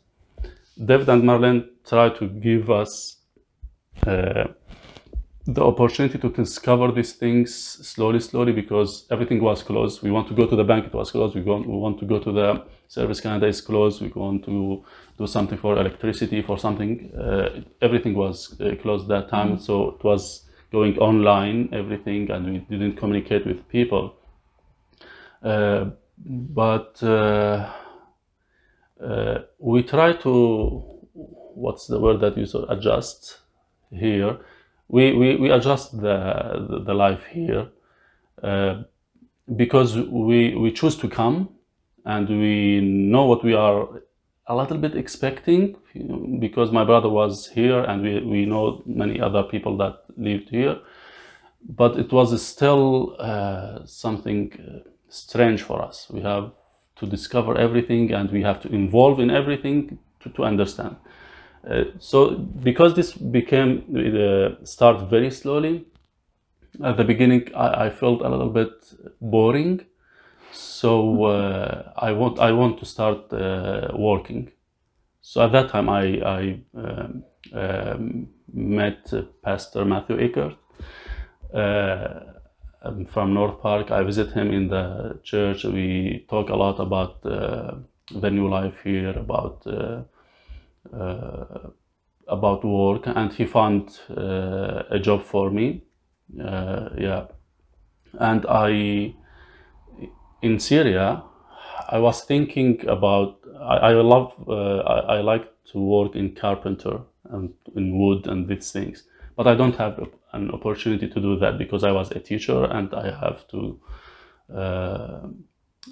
[0.77, 3.17] David and Marlene try to give us
[4.07, 4.45] uh,
[5.47, 10.03] the opportunity to discover these things slowly, slowly, because everything was closed.
[10.03, 11.35] We want to go to the bank, it was closed.
[11.35, 14.01] We, go, we want to go to the Service Canada, is closed.
[14.01, 14.85] We want to
[15.19, 17.13] do something for electricity, for something.
[17.17, 19.59] Uh, everything was uh, closed that time.
[19.59, 24.15] So it was going online, everything, and we didn't communicate with people.
[25.43, 25.87] Uh,
[26.25, 27.69] but uh,
[29.05, 30.92] uh, we try to
[31.55, 33.39] what's the word that you said adjust
[33.91, 34.39] here
[34.89, 37.69] we, we, we adjust the, the, the life here
[38.43, 38.83] uh,
[39.57, 41.49] because we, we choose to come
[42.05, 43.89] and we know what we are
[44.47, 45.77] a little bit expecting
[46.41, 50.79] because my brother was here and we, we know many other people that lived here
[51.69, 56.09] but it was still uh, something uh, strange for us.
[56.11, 56.53] We have
[56.97, 60.97] to discover everything and we have to involve in everything to, to understand.
[61.69, 65.87] Uh, so because this became uh, start very slowly,
[66.83, 68.73] at the beginning I, I felt a little bit
[69.21, 69.81] boring.
[70.53, 74.51] So uh, I want I want to start uh, working.
[75.21, 80.57] So at that time I I um, um, met Pastor Matthew Eckert
[81.55, 82.21] uh,
[82.83, 83.93] um, from North Park.
[83.93, 85.65] I visit him in the church.
[85.65, 89.65] We talk a lot about the new life here, about
[90.93, 95.83] about work, and he found uh, a job for me.
[96.43, 97.27] Uh, yeah,
[98.19, 99.15] and I
[100.43, 101.23] in Syria,
[101.89, 107.01] I was thinking about I, I love uh, I, I like to work in carpenter
[107.31, 109.05] and in wood and these things,
[109.37, 112.93] but I don't have an opportunity to do that because I was a teacher and
[112.95, 113.81] I have to
[114.55, 115.29] uh,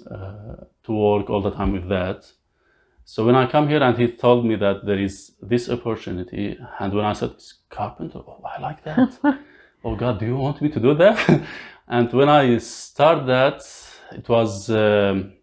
[0.09, 2.25] uh, to work all the time with that.
[3.13, 6.93] So when I come here and he told me that there is this opportunity, and
[6.93, 7.33] when I said
[7.69, 9.19] carpenter, oh, I like that.
[9.83, 11.45] oh God, do you want me to do that?
[11.89, 13.63] and when I start that,
[14.13, 15.33] it was um,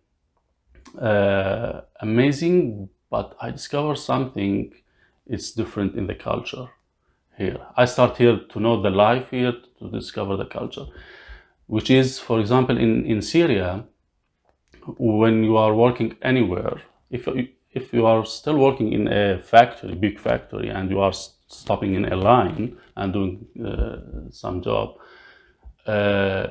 [0.99, 4.73] uh, amazing, but I discovered something
[5.27, 6.69] is different in the culture
[7.37, 7.59] here.
[7.77, 10.87] I start here to know the life here, to discover the culture,
[11.67, 13.85] which is, for example, in, in Syria,
[14.97, 19.95] when you are working anywhere, if you, if you are still working in a factory,
[19.95, 24.97] big factory, and you are stopping in a line and doing uh, some job,
[25.87, 26.49] uh,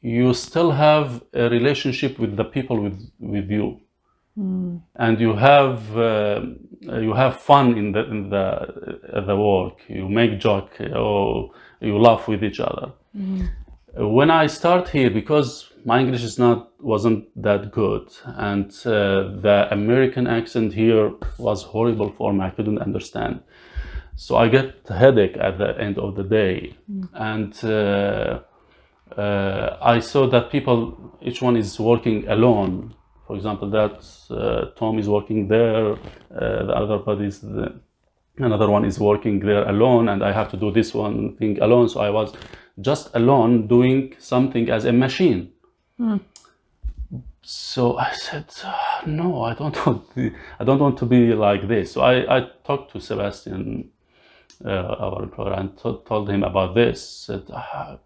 [0.00, 3.80] you still have a relationship with the people with, with you.
[4.38, 4.80] Mm.
[4.96, 6.42] And you have uh,
[6.80, 9.82] you have fun in the in the the work.
[9.88, 12.92] You make joke or you laugh with each other.
[13.14, 13.48] Mm.
[13.96, 19.68] When I start here, because my English is not wasn't that good, and uh, the
[19.70, 22.44] American accent here was horrible for me.
[22.44, 23.40] I couldn't understand,
[24.16, 27.08] so I get headache at the end of the day, mm.
[27.14, 28.40] and uh,
[29.20, 32.94] uh, I saw that people, each one is working alone.
[33.26, 35.96] For example, that uh, Tom is working there, uh,
[36.30, 37.80] the other part is the,
[38.38, 41.88] another one is working there alone, and I have to do this one thing alone.
[41.88, 42.34] So I was
[42.80, 45.52] just alone doing something as a machine.
[46.00, 46.20] Mm.
[47.42, 48.46] So I said,
[49.06, 50.14] no, I don't want.
[50.14, 51.92] To, I don't want to be like this.
[51.92, 53.90] So I, I talked to Sebastian,
[54.64, 57.06] uh, our employer, and told him about this.
[57.26, 57.98] Said, ah,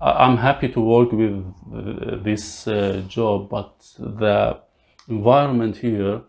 [0.00, 1.44] I'm happy to work with
[1.74, 4.60] uh, this uh, job, but the
[5.08, 6.22] environment here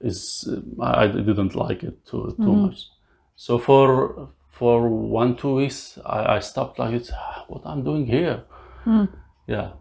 [0.00, 2.68] is uh, I didn't like it too too mm.
[2.68, 2.88] much.
[3.36, 7.12] So for for one two weeks, I, I stopped like it's
[7.48, 8.44] what I'm doing here.
[8.84, 9.08] Mm.
[9.46, 9.72] Yeah,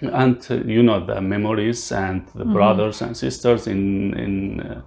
[0.00, 2.52] and uh, you know the memories and the mm.
[2.52, 4.60] brothers and sisters in in.
[4.60, 4.82] Uh,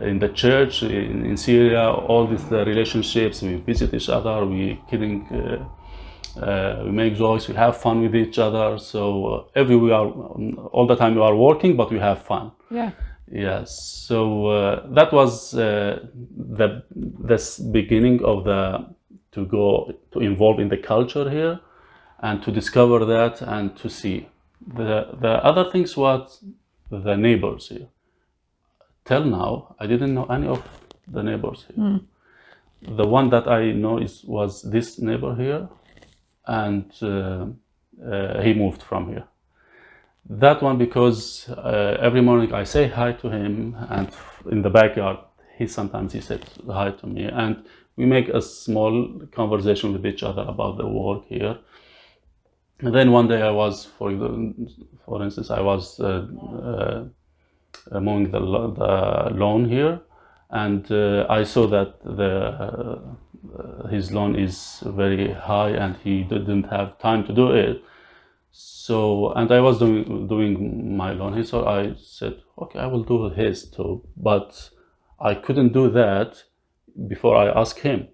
[0.00, 5.26] in the church in, in Syria, all these relationships, we visit each other, we killing,
[5.28, 8.78] uh, uh, we make jokes, we have fun with each other.
[8.78, 12.52] So uh, every we are all the time we are working, but we have fun.
[12.70, 12.92] Yeah.
[13.30, 13.82] Yes.
[14.08, 18.86] So uh, that was uh, the this beginning of the
[19.32, 21.60] to go to involve in the culture here,
[22.22, 24.28] and to discover that and to see
[24.66, 26.38] the the other things what
[26.90, 27.88] the neighbors here
[29.04, 30.62] till now, I didn't know any of
[31.08, 31.84] the neighbors here.
[31.84, 32.04] Mm.
[32.96, 35.68] The one that I know is was this neighbor here,
[36.46, 37.46] and uh,
[38.04, 39.24] uh, he moved from here.
[40.28, 44.08] That one because uh, every morning I say hi to him, and
[44.50, 45.18] in the backyard
[45.58, 47.64] he sometimes he said hi to me, and
[47.96, 51.58] we make a small conversation with each other about the work here.
[52.82, 54.10] And then one day I was, for
[55.06, 56.26] for instance, I was uh,
[56.64, 57.04] uh,
[57.92, 60.00] among the, the loan here
[60.50, 63.00] and uh, I saw that the
[63.58, 67.84] uh, his lawn is very high and he didn't have time to do it.
[68.50, 73.30] So and I was doing doing my loan so I said okay I will do
[73.30, 74.02] his too.
[74.16, 74.70] But
[75.20, 76.42] I couldn't do that
[77.06, 78.08] before I ask him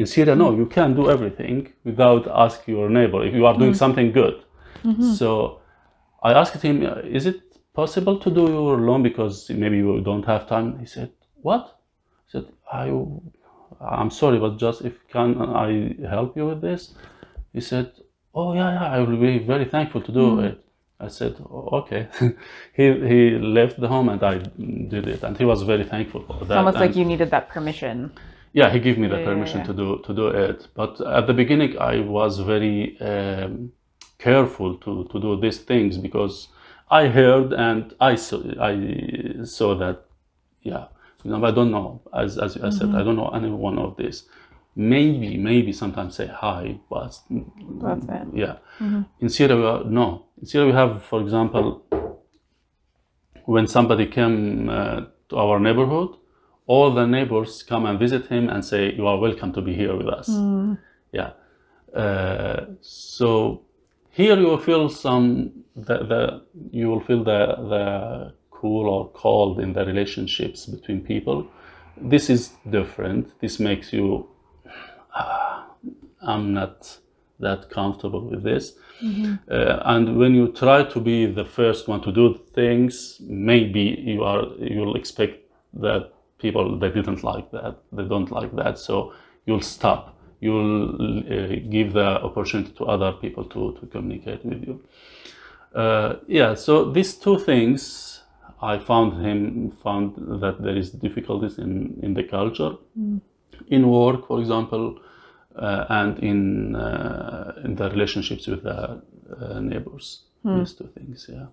[0.00, 1.56] in Syria no you can't do everything
[1.88, 3.84] without asking your neighbor if you are doing mm -hmm.
[3.84, 4.36] something good
[4.84, 5.12] mm -hmm.
[5.20, 5.28] so
[6.28, 6.76] I asked him
[7.18, 7.38] is it
[7.80, 10.68] possible to do your loan because maybe you don't have time?
[10.80, 11.10] He said,
[11.42, 11.62] what?
[12.26, 12.86] I said, I,
[13.80, 16.94] I'm sorry, but just if can I help you with this?
[17.52, 17.92] He said,
[18.34, 20.48] oh yeah, yeah, I will be very thankful to do mm.
[20.48, 20.64] it.
[20.98, 22.08] I said, oh, okay.
[22.78, 23.20] he, he
[23.58, 24.38] left the home and I
[24.94, 25.22] did it.
[25.22, 26.42] And he was very thankful for that.
[26.42, 28.10] It's almost and like you needed that permission.
[28.52, 30.68] Yeah, he gave me the permission to do to do it.
[30.74, 33.72] But at the beginning, I was very um,
[34.18, 36.48] careful to, to do these things because
[36.90, 40.04] I heard and I saw, I saw that,
[40.62, 40.86] yeah,
[41.22, 42.70] you know, I don't know, as, as I mm-hmm.
[42.70, 44.24] said, I don't know any one of this.
[44.74, 47.18] Maybe, maybe sometimes say hi, but.
[48.32, 48.56] Yeah.
[48.78, 49.02] Mm-hmm.
[49.20, 50.26] In Syria, we are, no.
[50.40, 51.82] In Syria, we have, for example,
[53.44, 55.00] when somebody came uh,
[55.30, 56.10] to our neighborhood,
[56.68, 59.96] all the neighbors come and visit him and say, "You are welcome to be here
[59.96, 60.78] with us." Mm.
[61.12, 61.30] Yeah.
[61.94, 63.62] Uh, so
[64.10, 67.40] here you will feel some the, the you will feel the
[67.74, 71.46] the cool or cold in the relationships between people.
[71.96, 73.32] This is different.
[73.40, 74.28] This makes you
[75.14, 75.62] uh,
[76.20, 76.98] I'm not
[77.40, 78.74] that comfortable with this.
[79.48, 84.24] Uh, and when you try to be the first one to do things, maybe you
[84.24, 85.38] are you'll expect
[85.74, 89.12] that people they didn't like that, they don't like that, so
[89.46, 90.16] you'll stop.
[90.40, 94.80] You'll uh, give the opportunity to other people to, to communicate with you.
[95.74, 98.22] Uh, yeah, so these two things,
[98.62, 102.76] I found him found that there is difficulties in, in the culture,
[103.68, 104.98] in work, for example,
[105.56, 109.02] uh, and in uh, in the relationships with the
[109.40, 110.24] uh, neighbors.
[110.44, 111.46] These two things, yeah.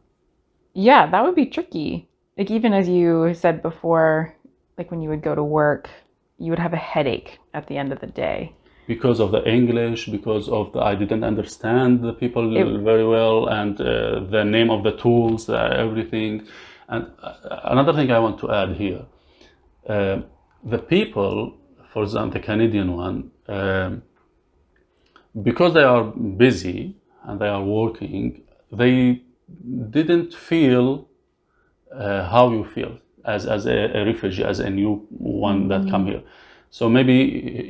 [0.74, 2.08] Yeah, that would be tricky.
[2.38, 4.35] Like even as you said before,
[4.78, 5.90] like when you would go to work,
[6.38, 8.54] you would have a headache at the end of the day.
[8.88, 13.48] Because of the English, because of the I didn't understand the people It- very well,
[13.48, 15.56] and uh, the name of the tools, uh,
[15.86, 16.46] everything.
[16.88, 19.06] And uh, another thing I want to add here,
[19.90, 20.18] uh,
[20.64, 21.58] the people,
[21.92, 24.04] for example, the Canadian one, um,
[25.42, 29.24] because they are busy and they are working, they
[29.90, 31.08] didn't feel
[31.94, 36.06] uh, how you feel as, as a, a refugee, as a new one that come
[36.06, 36.22] here.
[36.70, 37.14] So maybe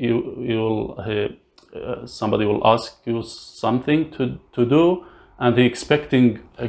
[0.02, 5.06] you you'll uh, uh, somebody will ask you something to, to do,
[5.40, 6.68] and they're expecting uh,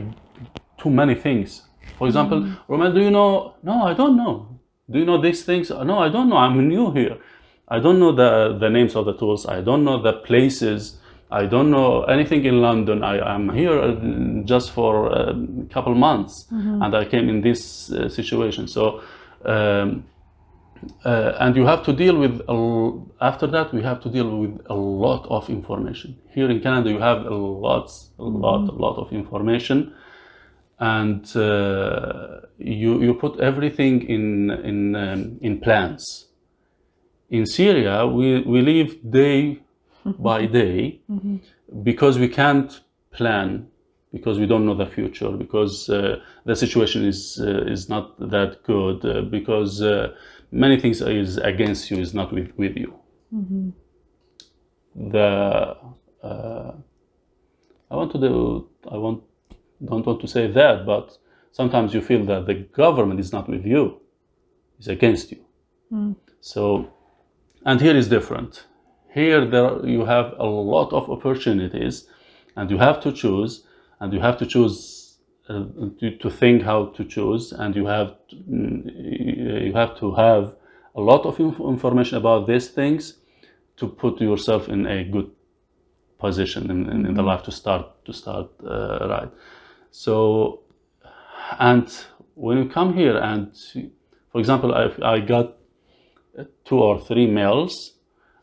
[0.78, 1.62] too many things.
[1.96, 3.54] For example, Romel, do you know?
[3.62, 4.58] No, I don't know.
[4.90, 5.70] Do you know these things?
[5.70, 6.36] No, I don't know.
[6.36, 7.18] I'm new here.
[7.68, 9.46] I don't know the, the names of the tools.
[9.46, 10.98] I don't know the places.
[11.30, 13.02] I don't know anything in London.
[13.02, 13.96] I am here uh,
[14.44, 15.34] just for a
[15.70, 16.46] couple months,
[16.84, 18.68] and I came in this uh, situation.
[18.68, 19.02] So,
[19.44, 20.04] um,
[21.04, 22.42] uh, and you have to deal with
[23.20, 26.16] after that we have to deal with a lot of information.
[26.30, 29.94] Here in Canada, you have a lot, a lot, a lot of information,
[30.78, 36.28] and uh, you you put everything in in um, in plans.
[37.30, 39.65] In Syria, we we live day
[40.18, 41.00] by day
[41.82, 42.80] because we can't
[43.12, 43.68] plan
[44.12, 48.62] because we don't know the future because uh, the situation is uh, is not that
[48.62, 50.14] good uh, because uh,
[50.50, 52.94] many things is against you is not with with you.
[54.94, 55.76] The
[56.22, 56.72] uh,
[57.90, 59.22] I want to do I want
[59.84, 61.18] don't want to say that but
[61.52, 64.00] sometimes you feel that the government is not with you
[64.80, 65.40] is against you.
[66.40, 66.88] So
[67.64, 68.66] and here is different
[69.16, 72.06] here there you have a lot of opportunities
[72.56, 73.64] and you have to choose
[74.00, 75.16] and you have to choose
[75.48, 75.64] uh,
[75.98, 78.36] to, to think how to choose and you have to,
[79.66, 80.54] you have to have
[80.94, 83.14] a lot of inf- information about these things
[83.78, 85.30] to put yourself in a good
[86.18, 89.30] position in, in, in the life to start to start uh, right.
[89.90, 90.60] So
[91.58, 91.88] and
[92.34, 93.56] when you come here and
[94.30, 95.54] for example I, I got
[96.66, 97.95] two or three mails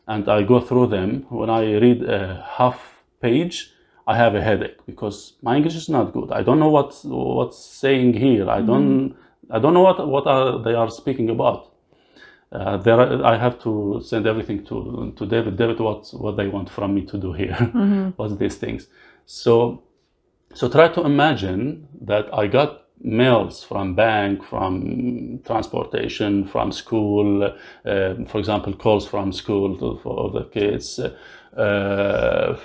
[0.06, 1.26] and I go through them.
[1.28, 3.72] When I read a half page,
[4.06, 6.30] I have a headache because my English is not good.
[6.30, 8.48] I don't know what what's saying here.
[8.50, 9.16] I don't
[9.50, 11.70] I don't know what what are they are speaking about.
[12.52, 15.56] Uh, there are, I have to send everything to to David.
[15.56, 17.54] David, what what they want from me to do here?
[18.16, 18.88] What's these things?
[19.26, 19.82] So
[20.54, 27.50] so try to imagine that I got mails from bank, from transportation, from school, uh,
[28.26, 32.56] for example, calls from school to, for the kids, uh,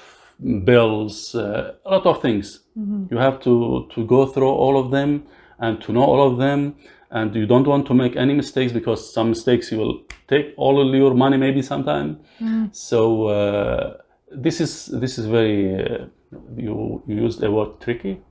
[0.63, 2.61] bills, uh, a lot of things.
[3.11, 5.23] You have to, to go through all of them
[5.59, 6.75] and to know all of them.
[7.11, 10.79] And you don't want to make any mistakes because some mistakes you will take all
[10.79, 12.19] of your money maybe sometime.
[12.71, 13.97] So uh,
[14.31, 16.05] this is this is very uh,
[16.55, 18.21] you, you used the word tricky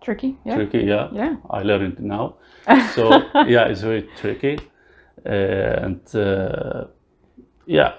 [0.00, 0.36] Tricky.
[0.44, 0.54] Yeah.
[0.54, 1.36] tricky yeah Yeah.
[1.50, 2.34] i learned it now
[2.94, 3.10] so
[3.46, 4.58] yeah it's very tricky
[5.26, 6.84] uh, and uh,
[7.66, 7.92] yeah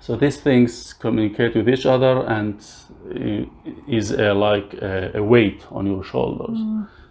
[0.00, 2.64] so these things communicate with each other and
[3.88, 6.58] is uh, like a, a weight on your shoulders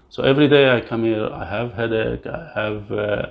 [0.09, 3.25] so every day i come here i have headache i have uh,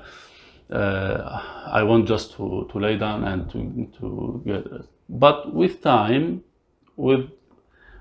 [0.75, 1.43] uh,
[1.73, 3.59] i want just to, to lay down and to,
[3.99, 4.65] to get
[5.09, 6.43] but with time
[6.97, 7.31] with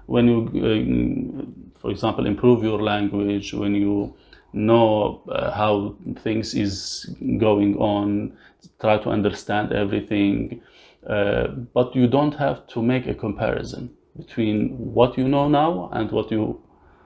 [0.06, 4.14] when you, uh, for example, improve your language, when you
[4.54, 8.34] know uh, how things is going on,
[8.80, 10.62] try to understand everything,
[11.08, 16.12] uh, but you don't have to make a comparison between what you know now and
[16.12, 16.60] what you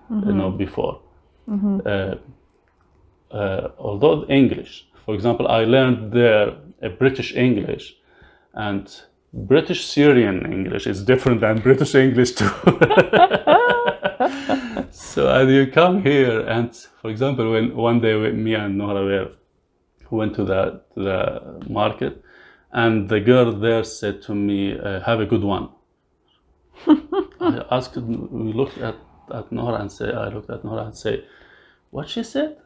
[0.10, 1.02] uh, know before.
[1.86, 2.16] Uh,
[3.32, 7.98] uh, although English, for example, I learned there a British English,
[8.54, 8.90] and
[9.34, 12.50] British Syrian English is different than British English too.
[14.92, 19.32] so and you come here, and for example, when one day me and Nohra were
[20.10, 22.24] went to the to the market,
[22.72, 25.70] and the girl there said to me, uh, "Have a good one."
[26.88, 28.96] I asked, we looked at,
[29.34, 31.24] at Nohra and say, I looked at Nohra and say,
[31.90, 32.58] what she said?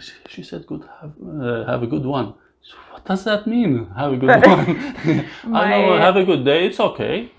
[0.00, 2.34] She, she said, good, have, uh, have a good one.
[2.62, 3.88] So what does that mean?
[3.96, 5.26] Have a good one.
[5.54, 6.66] I know, have a good day.
[6.66, 7.30] It's okay.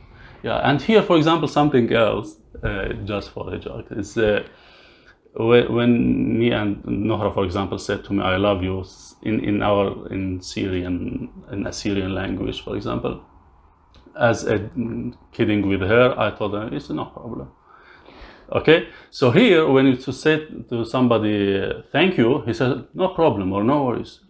[0.44, 4.44] Yeah, and here, for example, something else, uh, just for a joke, is uh,
[5.34, 8.84] when, me and Nohra, for example, said to me, "I love you"
[9.22, 13.22] in, in our in Syrian in Assyrian language, for example,
[14.20, 14.70] as a
[15.32, 17.52] kidding with her, I told her it's no problem.
[18.52, 23.52] Okay, so here when you to say to somebody thank you, he said no problem
[23.52, 24.22] or no worries.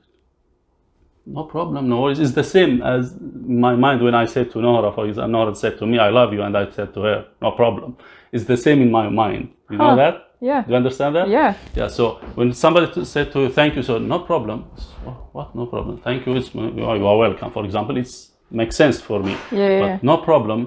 [1.29, 2.19] No problem, no worries.
[2.19, 5.77] It's the same as my mind when I said to Nohra, for example, Nohra said
[5.77, 7.97] to me, I love you, and I said to her, no problem.
[8.37, 9.43] It's the same in my mind.
[9.71, 10.15] You know that?
[10.49, 10.61] Yeah.
[10.65, 11.27] Do you understand that?
[11.29, 11.55] Yeah.
[11.75, 12.03] Yeah, so
[12.35, 14.57] when somebody said to you, thank you, so no problem.
[15.05, 15.55] "Wha- What?
[15.55, 15.97] No problem.
[16.07, 16.35] Thank you.
[16.39, 17.49] It's, you are welcome.
[17.51, 18.07] For example, it
[18.51, 19.31] makes sense for me.
[19.51, 19.99] Yeah, yeah, But yeah.
[20.11, 20.59] no problem,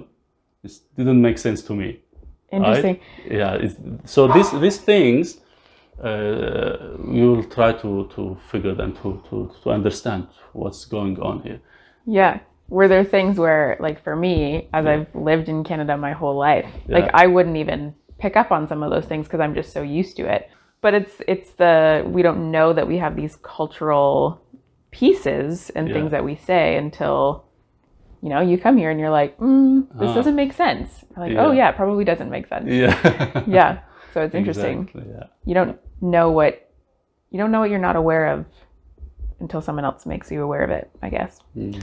[0.66, 1.86] it didn't make sense to me.
[1.86, 2.58] right?
[2.58, 2.96] Interesting.
[3.40, 3.64] Yeah.
[3.64, 3.76] It's,
[4.14, 5.24] so these these things,
[6.02, 6.76] uh,
[7.18, 11.60] you will try to, to figure them to, to, to understand what's going on here.
[12.06, 12.40] Yeah.
[12.70, 16.70] Were there things where, like for me, as I've lived in Canada my whole life,
[16.86, 19.82] like I wouldn't even pick up on some of those things because I'm just so
[19.82, 20.48] used to it.
[20.80, 24.40] But it's it's the we don't know that we have these cultural
[24.92, 25.94] pieces and Yeah.
[25.94, 27.44] things that we say until
[28.22, 30.14] you know you come here and you're like, mm, this Ah.
[30.14, 31.04] doesn't make sense.
[31.16, 31.58] You're like, oh Yeah.
[31.58, 32.66] yeah, it probably doesn't make sense.
[32.68, 33.42] Yeah.
[33.46, 33.80] Yeah.
[34.14, 34.82] So it's interesting.
[34.82, 35.24] Exactly, yeah.
[35.44, 36.70] You don't know what
[37.30, 38.44] you don't know what you're not aware of
[39.40, 40.90] until someone else makes you aware of it.
[41.02, 41.40] I guess.
[41.56, 41.82] Mm.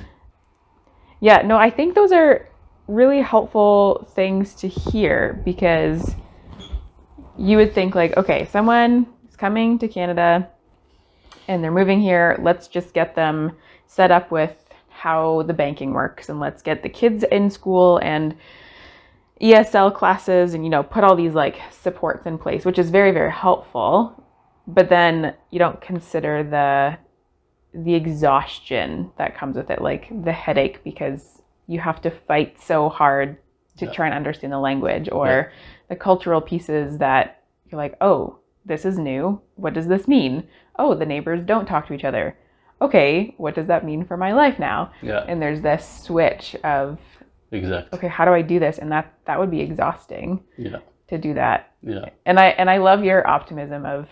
[1.19, 2.47] Yeah, no, I think those are
[2.87, 6.15] really helpful things to hear because
[7.37, 10.49] you would think like, okay, someone is coming to Canada
[11.47, 13.53] and they're moving here, let's just get them
[13.87, 14.55] set up with
[14.89, 18.35] how the banking works and let's get the kids in school and
[19.41, 23.11] ESL classes and you know, put all these like supports in place, which is very
[23.11, 24.23] very helpful.
[24.67, 26.97] But then you don't consider the
[27.83, 32.89] the exhaustion that comes with it, like the headache because you have to fight so
[32.89, 33.37] hard
[33.77, 33.91] to Yeah.
[33.91, 35.43] try and understand the language or Yeah.
[35.89, 39.39] the cultural pieces that you're like, oh, this is new.
[39.55, 40.47] What does this mean?
[40.77, 42.35] Oh, the neighbors don't talk to each other.
[42.81, 44.91] Okay, what does that mean for my life now?
[45.01, 46.99] Yeah, And there's this switch of,
[47.51, 47.97] exactly.
[47.97, 48.77] okay, how do I do this?
[48.79, 51.71] And that that would be exhausting Yeah, to do that.
[51.81, 54.07] yeah, And I and I love your optimism of,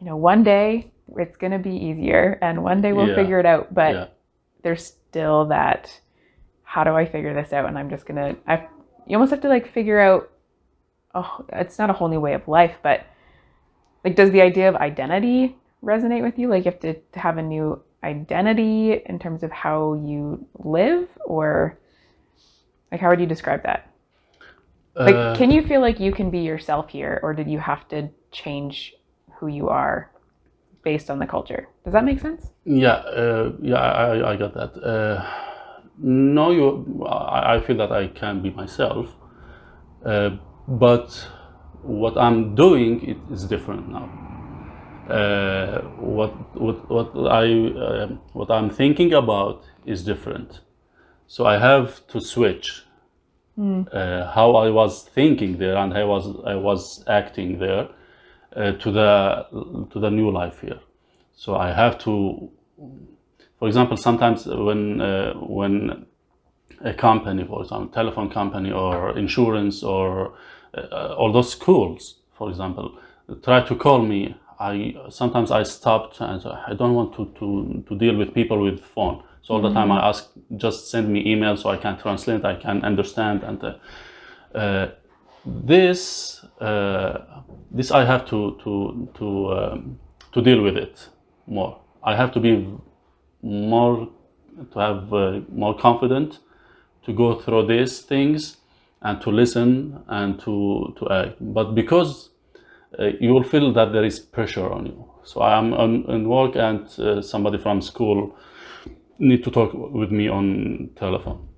[0.00, 3.14] you know, one day it's gonna be easier and one day we'll Yeah.
[3.14, 3.72] figure it out.
[3.74, 4.06] But yeah,
[4.62, 6.00] there's still that
[6.64, 7.66] how do I figure this out?
[7.66, 8.66] And I'm just gonna I
[9.06, 10.30] you almost have to like figure out
[11.14, 13.06] oh it's not a whole new way of life, but
[14.04, 16.48] like does the idea of identity resonate with you?
[16.48, 21.08] Like you have to, to have a new identity in terms of how you live
[21.24, 21.78] or
[22.90, 23.90] like how would you describe that?
[25.04, 27.86] Like Uh, can you feel like you can be yourself here or did you have
[27.88, 28.94] to change
[29.38, 30.10] who you are
[30.86, 31.62] based on the culture?
[31.84, 32.42] Does that make sense?
[32.64, 34.72] Yeah, uh, yeah, I, I- got that.
[34.92, 35.16] Uh,
[35.98, 36.66] no, you.
[37.06, 39.06] I, I feel that I can be myself,
[40.04, 40.30] uh,
[40.84, 41.08] but
[41.82, 44.06] what I'm doing it is different now.
[45.08, 45.80] Uh,
[46.18, 46.32] what
[46.66, 47.10] what what
[47.42, 47.46] I
[47.86, 48.06] uh,
[48.38, 49.58] what I'm thinking about
[49.92, 50.50] is different,
[51.26, 52.66] so I have to switch
[53.92, 56.82] uh, how I was thinking there and how I was I was
[57.20, 57.88] acting there
[58.56, 59.46] uh, to the
[59.92, 60.80] to the new life here.
[61.34, 62.50] So I have to,
[63.58, 66.06] for example, sometimes when uh, when
[66.80, 70.34] a company, for example, telephone company or insurance or
[70.74, 72.98] uh, all those schools, for example,
[73.42, 74.36] try to call me.
[74.58, 78.80] I sometimes I stopped and I don't want to, to, to deal with people with
[78.80, 79.22] phone.
[79.42, 82.56] So all the time I ask, just send me email so I can translate, I
[82.56, 83.74] can understand, and uh,
[84.58, 84.90] uh,
[85.46, 89.98] this uh, this I have to to to um,
[90.32, 91.08] to deal with it
[91.46, 91.80] more.
[92.02, 92.66] I have to be
[93.42, 94.08] more
[94.72, 96.40] to have uh, more confident
[97.04, 98.56] to go through these things
[99.02, 101.36] and to listen and to to act.
[101.40, 102.30] But because
[102.98, 105.10] uh, you will feel that there is pressure on you.
[105.24, 108.36] So I'm on, in work and uh, somebody from school
[109.18, 111.48] need to talk with me on telephone.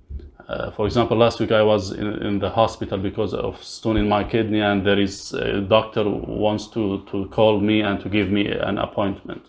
[0.49, 4.09] Uh, for example, last week I was in, in the hospital because of stone in
[4.09, 8.31] my kidney, and there is a doctor wants to, to call me and to give
[8.31, 9.43] me an appointment.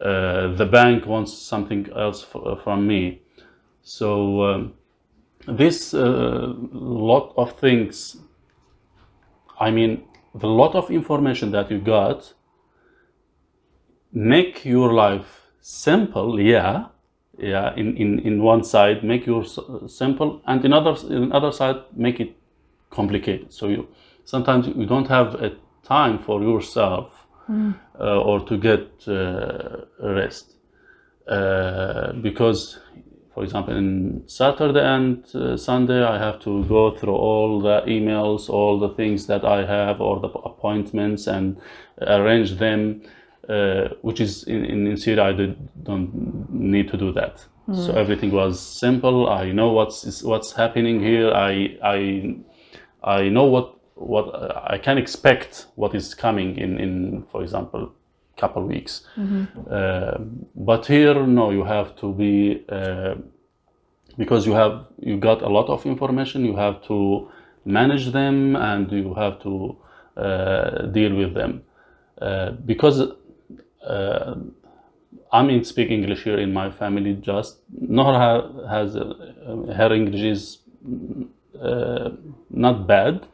[0.00, 3.20] Uh, the bank wants something else f- from me.
[3.82, 4.72] So um,
[5.46, 8.16] this uh, lot of things.
[9.60, 10.04] I mean,
[10.34, 12.32] the lot of information that you got
[14.12, 16.40] make your life simple.
[16.40, 16.86] Yeah,
[17.42, 17.74] yeah.
[17.76, 19.44] In, in, in one side, make your
[19.88, 22.36] simple, and in other in other side, make it
[22.90, 23.52] complicated.
[23.52, 23.88] So you
[24.24, 27.22] sometimes you don't have a time for yourself
[28.00, 30.54] uh, or to get uh, rest
[31.28, 32.78] uh, because
[33.34, 38.48] for example in saturday and uh, sunday i have to go through all the emails
[38.48, 41.60] all the things that i have or the appointments and
[42.00, 43.02] arrange them
[43.48, 46.10] uh, which is in, in, syria i did, don't
[46.50, 47.44] need to do that.
[47.74, 49.28] So everything was simple.
[49.28, 51.30] I know what's what's happening here.
[51.30, 52.34] I i
[53.04, 57.92] i know what what uh, i can expect what is coming in in for example
[58.36, 59.06] couple weeks.
[59.70, 60.18] Uh,
[60.54, 63.14] but here no you have to be uh,
[64.18, 67.28] because you have you got a lot of information you have to
[67.64, 69.76] manage them and you have to
[70.16, 71.62] uh, deal with them.
[72.20, 73.00] Uh, because
[73.86, 74.34] uh,
[75.32, 79.14] I mean speak English here in my family just Noor ha- has uh,
[79.76, 80.58] her English is
[81.60, 82.10] uh,
[82.50, 83.26] not bad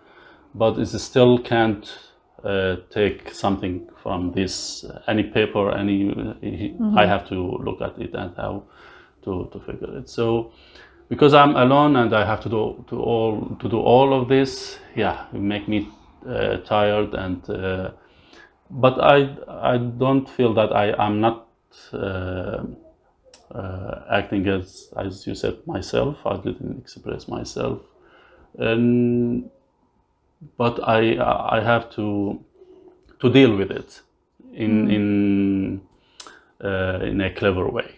[0.55, 1.99] but it still can't
[2.45, 8.35] uh, take something from this any paper any I have to look at it and
[8.37, 8.65] how
[9.25, 10.09] to, to figure it.
[10.09, 10.53] So
[11.09, 14.79] because I'm alone and I have to do to all to do all of this
[14.95, 15.89] yeah it make me
[16.29, 17.91] uh, tired and uh,
[18.71, 21.47] but I I don't feel that I am not
[21.93, 22.65] uh,
[23.55, 26.19] uh, acting as as you said myself.
[26.27, 27.81] I didn't express myself.
[28.59, 29.51] And
[30.57, 31.17] but I
[31.59, 32.41] I have to
[33.21, 34.03] to deal with it
[34.53, 35.81] in in
[36.65, 37.91] uh, in a clever way.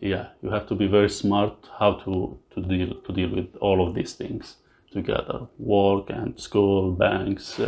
[0.00, 3.86] Yeah, you have to be very smart how to to deal to deal with all
[3.86, 4.56] of these things
[4.92, 7.58] together: work and school, banks,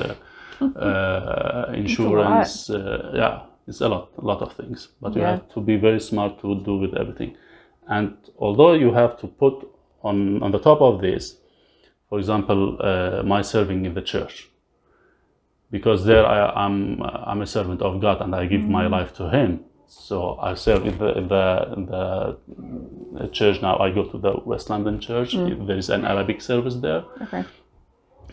[0.60, 2.70] uh, insurance.
[2.70, 4.88] Uh, yeah, it's a lot, a lot of things.
[5.00, 5.30] But you Yeah.
[5.32, 7.36] have to be very smart to do with everything.
[7.88, 9.54] And although you have to put
[10.02, 11.38] on on the top of this,
[12.08, 14.48] for example, uh, my serving in the church,
[15.70, 19.28] because there I, I'm I'm a servant of God and I give my life to
[19.30, 19.60] Him.
[19.88, 21.46] So I serve in the in the,
[21.76, 21.86] in
[23.18, 23.78] the church now.
[23.78, 25.32] I go to the West London Church.
[25.34, 27.04] There is an Arabic service there.
[27.22, 27.44] Okay.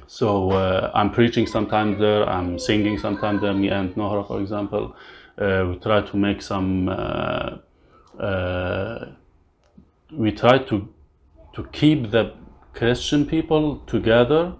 [0.08, 2.28] So uh, I'm preaching sometimes there.
[2.28, 3.54] I'm singing sometimes there.
[3.54, 4.96] Me and Nohra, for example,
[5.38, 6.90] uh, we try to make some.
[6.90, 7.58] Uh,
[8.20, 9.12] uh,
[10.12, 10.88] we try to
[11.54, 12.34] to keep the
[12.74, 14.54] Christian people together,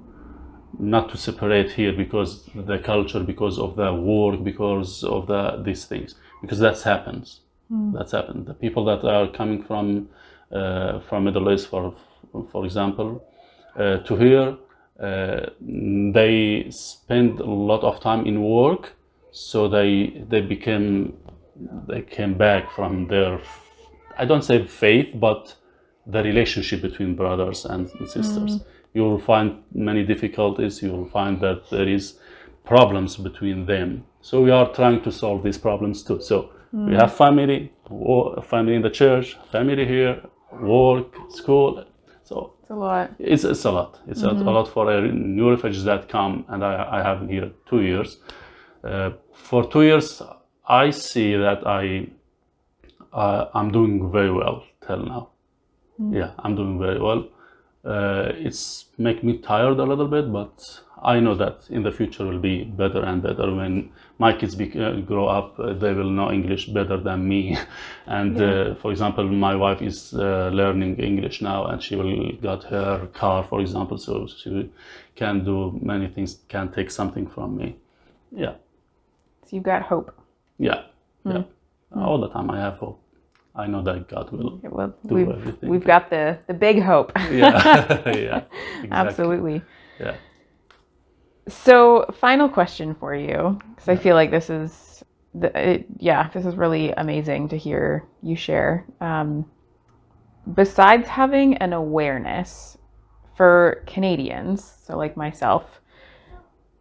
[0.80, 5.86] not to separate here because the culture, because of the work, because of the these
[5.86, 7.42] things, because that's happens.
[7.94, 8.46] That's happened.
[8.46, 10.10] The people that are coming from
[10.52, 11.96] uh, from Middle East, for
[12.52, 13.24] for example,
[13.76, 14.58] uh, to here,
[15.00, 18.94] uh, they spend a lot of time in work,
[19.32, 21.18] so they they became
[21.88, 23.40] they came back from their
[24.18, 25.56] I don't say faith, but
[26.06, 28.60] the relationship between brothers and sisters.
[28.94, 30.84] You will find many difficulties.
[30.84, 32.20] You will find that there is
[32.66, 34.06] problems between them.
[34.22, 36.22] So we are trying to solve these problems too.
[36.22, 37.72] So we have family,
[38.44, 40.22] family in the church, family here,
[40.52, 41.84] work, school.
[42.24, 43.12] So a lot.
[43.20, 44.00] it's, it's a lot.
[44.08, 47.30] It's a, a lot for a new refugees that come, and I, I have been
[47.30, 48.18] here two years.
[48.84, 50.22] Uh, for two years,
[50.68, 52.08] I see that I
[53.14, 55.30] uh, I'm doing very well till now.
[56.12, 57.30] Yeah, I'm doing very well.
[57.86, 62.26] Uh, it's make me tired a little bit, but I know that in the future
[62.26, 63.54] will be better and better.
[63.54, 67.58] When my kids be, uh, grow up, uh, they will know English better than me.
[68.08, 72.64] And uh, for example, my wife is uh, learning English now, and she will got
[72.66, 74.70] her car, for example, so she
[75.16, 77.76] can do many things, can take something from me.
[78.32, 78.54] Yeah,
[79.46, 80.12] So you've got hope.
[80.58, 80.84] yeah,
[81.26, 81.44] yeah.
[81.96, 83.00] All the time I have hope.
[83.56, 84.54] I know that God will.
[84.56, 85.70] Okay, well, Do we've, everything.
[85.70, 87.12] we've got the, the big hope.
[87.32, 87.32] Yeah,
[88.08, 88.42] yeah,
[88.84, 88.90] exactly.
[88.92, 89.62] Absolutely.
[90.00, 90.16] Yeah.
[91.48, 96.46] So, final question for you, because I feel like this is, the, it, yeah, this
[96.46, 98.86] is really amazing to hear you share.
[99.02, 99.46] Um,
[100.54, 102.78] besides having an awareness
[103.36, 105.82] for Canadians, so like myself,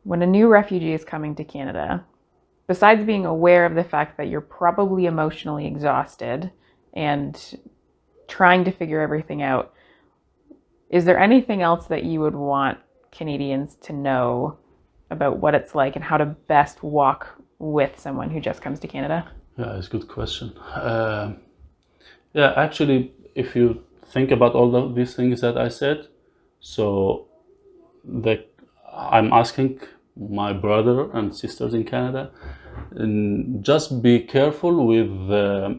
[0.04, 2.04] when a new refugee is coming to Canada,
[2.68, 6.52] besides being aware of the fact that you're probably emotionally exhausted
[6.94, 7.58] and
[8.28, 9.72] trying to figure everything out,
[10.88, 12.78] is there anything else that you would want
[13.12, 14.58] Canadians to know
[15.10, 18.88] about what it's like and how to best walk with someone who just comes to
[18.88, 19.30] Canada?
[19.56, 20.52] Yeah, it's a good question.
[20.74, 21.36] Um
[22.34, 26.08] yeah, actually, if you think about all of these things that I said,
[26.60, 27.28] so
[28.04, 28.44] the
[28.92, 29.80] I'm asking
[30.16, 32.30] my brother and sisters in Canada,
[32.92, 35.74] and just be careful with uh,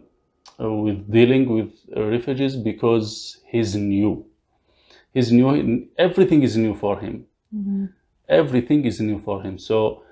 [0.60, 4.26] with dealing with refugees because he's new.
[5.14, 5.88] He's new.
[5.98, 7.26] Everything is new for him.
[8.28, 9.58] Everything is new for him.
[9.60, 10.04] So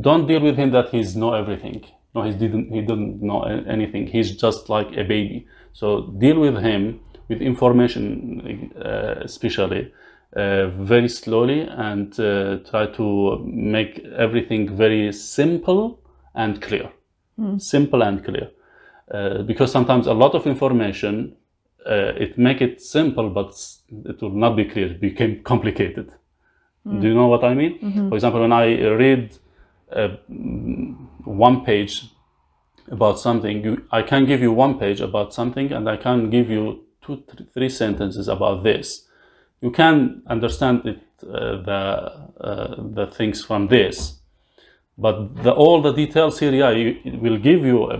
[0.00, 1.84] don't deal with him that he's know everything.
[2.14, 2.70] No, he didn't.
[2.70, 4.06] He didn't know anything.
[4.06, 5.46] He's just like a baby.
[5.72, 9.92] So deal with him with information, uh, especially
[10.36, 16.00] uh, very slowly, and uh, try to make everything very simple
[16.34, 16.90] and clear.
[17.58, 18.50] Simple and clear.
[19.10, 21.34] Uh, because sometimes a lot of information
[21.86, 23.54] uh, it make it simple, but
[24.06, 24.86] it will not be clear.
[24.86, 26.12] It became complicated.
[27.00, 27.78] Do you know what I mean?
[28.08, 29.38] For example, when I read
[29.92, 32.04] uh, mm, one page
[32.90, 36.50] about something, you, I can give you one page about something, and I can give
[36.50, 39.06] you two, th- three sentences about this.
[39.60, 41.80] You can understand it, uh, the
[42.40, 44.18] uh, the things from this,
[44.98, 47.98] but the, all the details here, yeah, you, will give you a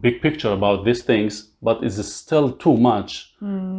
[0.00, 3.34] big picture about these things, but it's still too much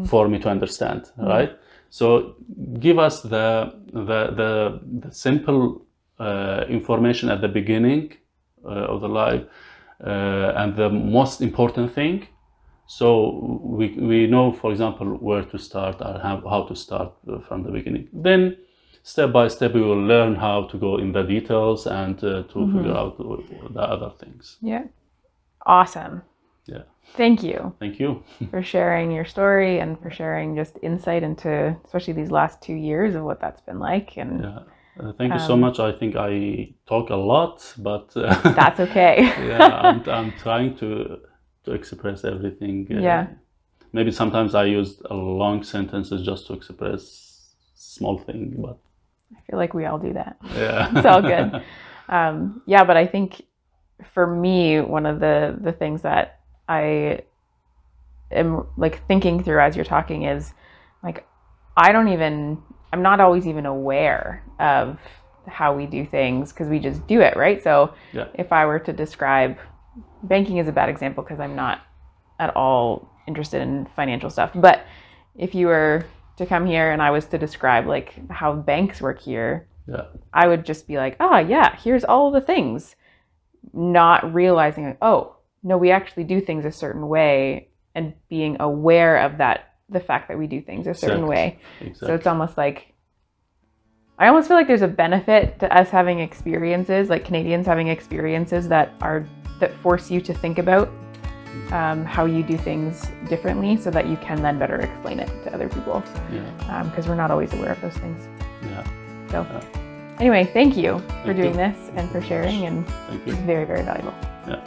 [0.07, 1.51] for me to understand, right?
[1.89, 2.35] So
[2.79, 5.85] give us the the the, the simple
[6.19, 8.13] uh, information at the beginning
[8.63, 9.43] uh, of the life,
[10.05, 12.27] uh, and the most important thing.
[12.85, 17.13] So we, we know, for example, where to start or how, how to start
[17.47, 18.09] from the beginning.
[18.11, 18.57] Then,
[19.03, 22.71] step by step, we will learn how to go in the details and uh, to
[22.73, 24.57] figure out the other things.
[24.61, 24.83] Yeah.
[25.65, 26.21] Awesome.
[26.65, 26.83] Yeah.
[27.15, 28.23] Thank you Thank you.
[28.51, 33.15] for sharing your story and for sharing just insight into, especially these last two years
[33.15, 34.17] of what that's been like.
[34.17, 34.59] And Yeah.
[34.99, 35.79] Uh, thank you so much.
[35.79, 39.23] I think I talk a lot, but uh, that's okay.
[39.47, 41.19] yeah, I'm, I'm trying to
[41.63, 42.87] to express everything.
[42.91, 43.27] uh, Yeah.
[43.93, 48.77] Maybe sometimes I use a long sentences just to express small thing, but
[49.35, 50.37] I feel like we all do that.
[50.55, 51.61] yeah, It's all good.
[52.09, 53.41] Um, yeah, but I think
[54.13, 57.21] for me, one of the the things that I
[58.31, 60.53] am like thinking through as you're talking is
[61.03, 61.25] like
[61.77, 62.61] I don't even
[62.93, 64.99] I'm not always even aware of
[65.47, 67.61] how we do things because we just do it, right?
[67.63, 68.27] So Yeah.
[68.35, 69.57] if I were to describe
[70.23, 71.81] banking is a bad example because I'm not
[72.39, 74.85] at all interested in financial stuff, but
[75.35, 76.05] if you were
[76.37, 80.47] to come here and I was to describe like how banks work here, yeah, I
[80.47, 82.95] would just be like, ah, yeah, here's all the things,
[83.73, 89.17] not realizing, like, oh, no, we actually do things a certain way, and being aware
[89.17, 91.29] of that, the fact that we do things a certain Exactly.
[91.29, 91.59] way.
[91.81, 92.07] exactly.
[92.07, 92.93] So it's almost like,
[94.17, 98.67] I almost feel like there's a benefit to us having experiences, like Canadians having experiences
[98.69, 99.27] that are
[99.59, 100.91] that force you to think about
[101.71, 105.53] um, how you do things differently, so that you can then better explain it to
[105.53, 108.27] other people, yeah, because we're not always aware of those things.
[108.63, 108.83] yeah.
[109.29, 110.15] So, Yeah.
[110.19, 111.57] anyway, thank you for doing you.
[111.57, 114.13] this and for sharing, and Thank it's very, very valuable.
[114.47, 114.59] Yeah.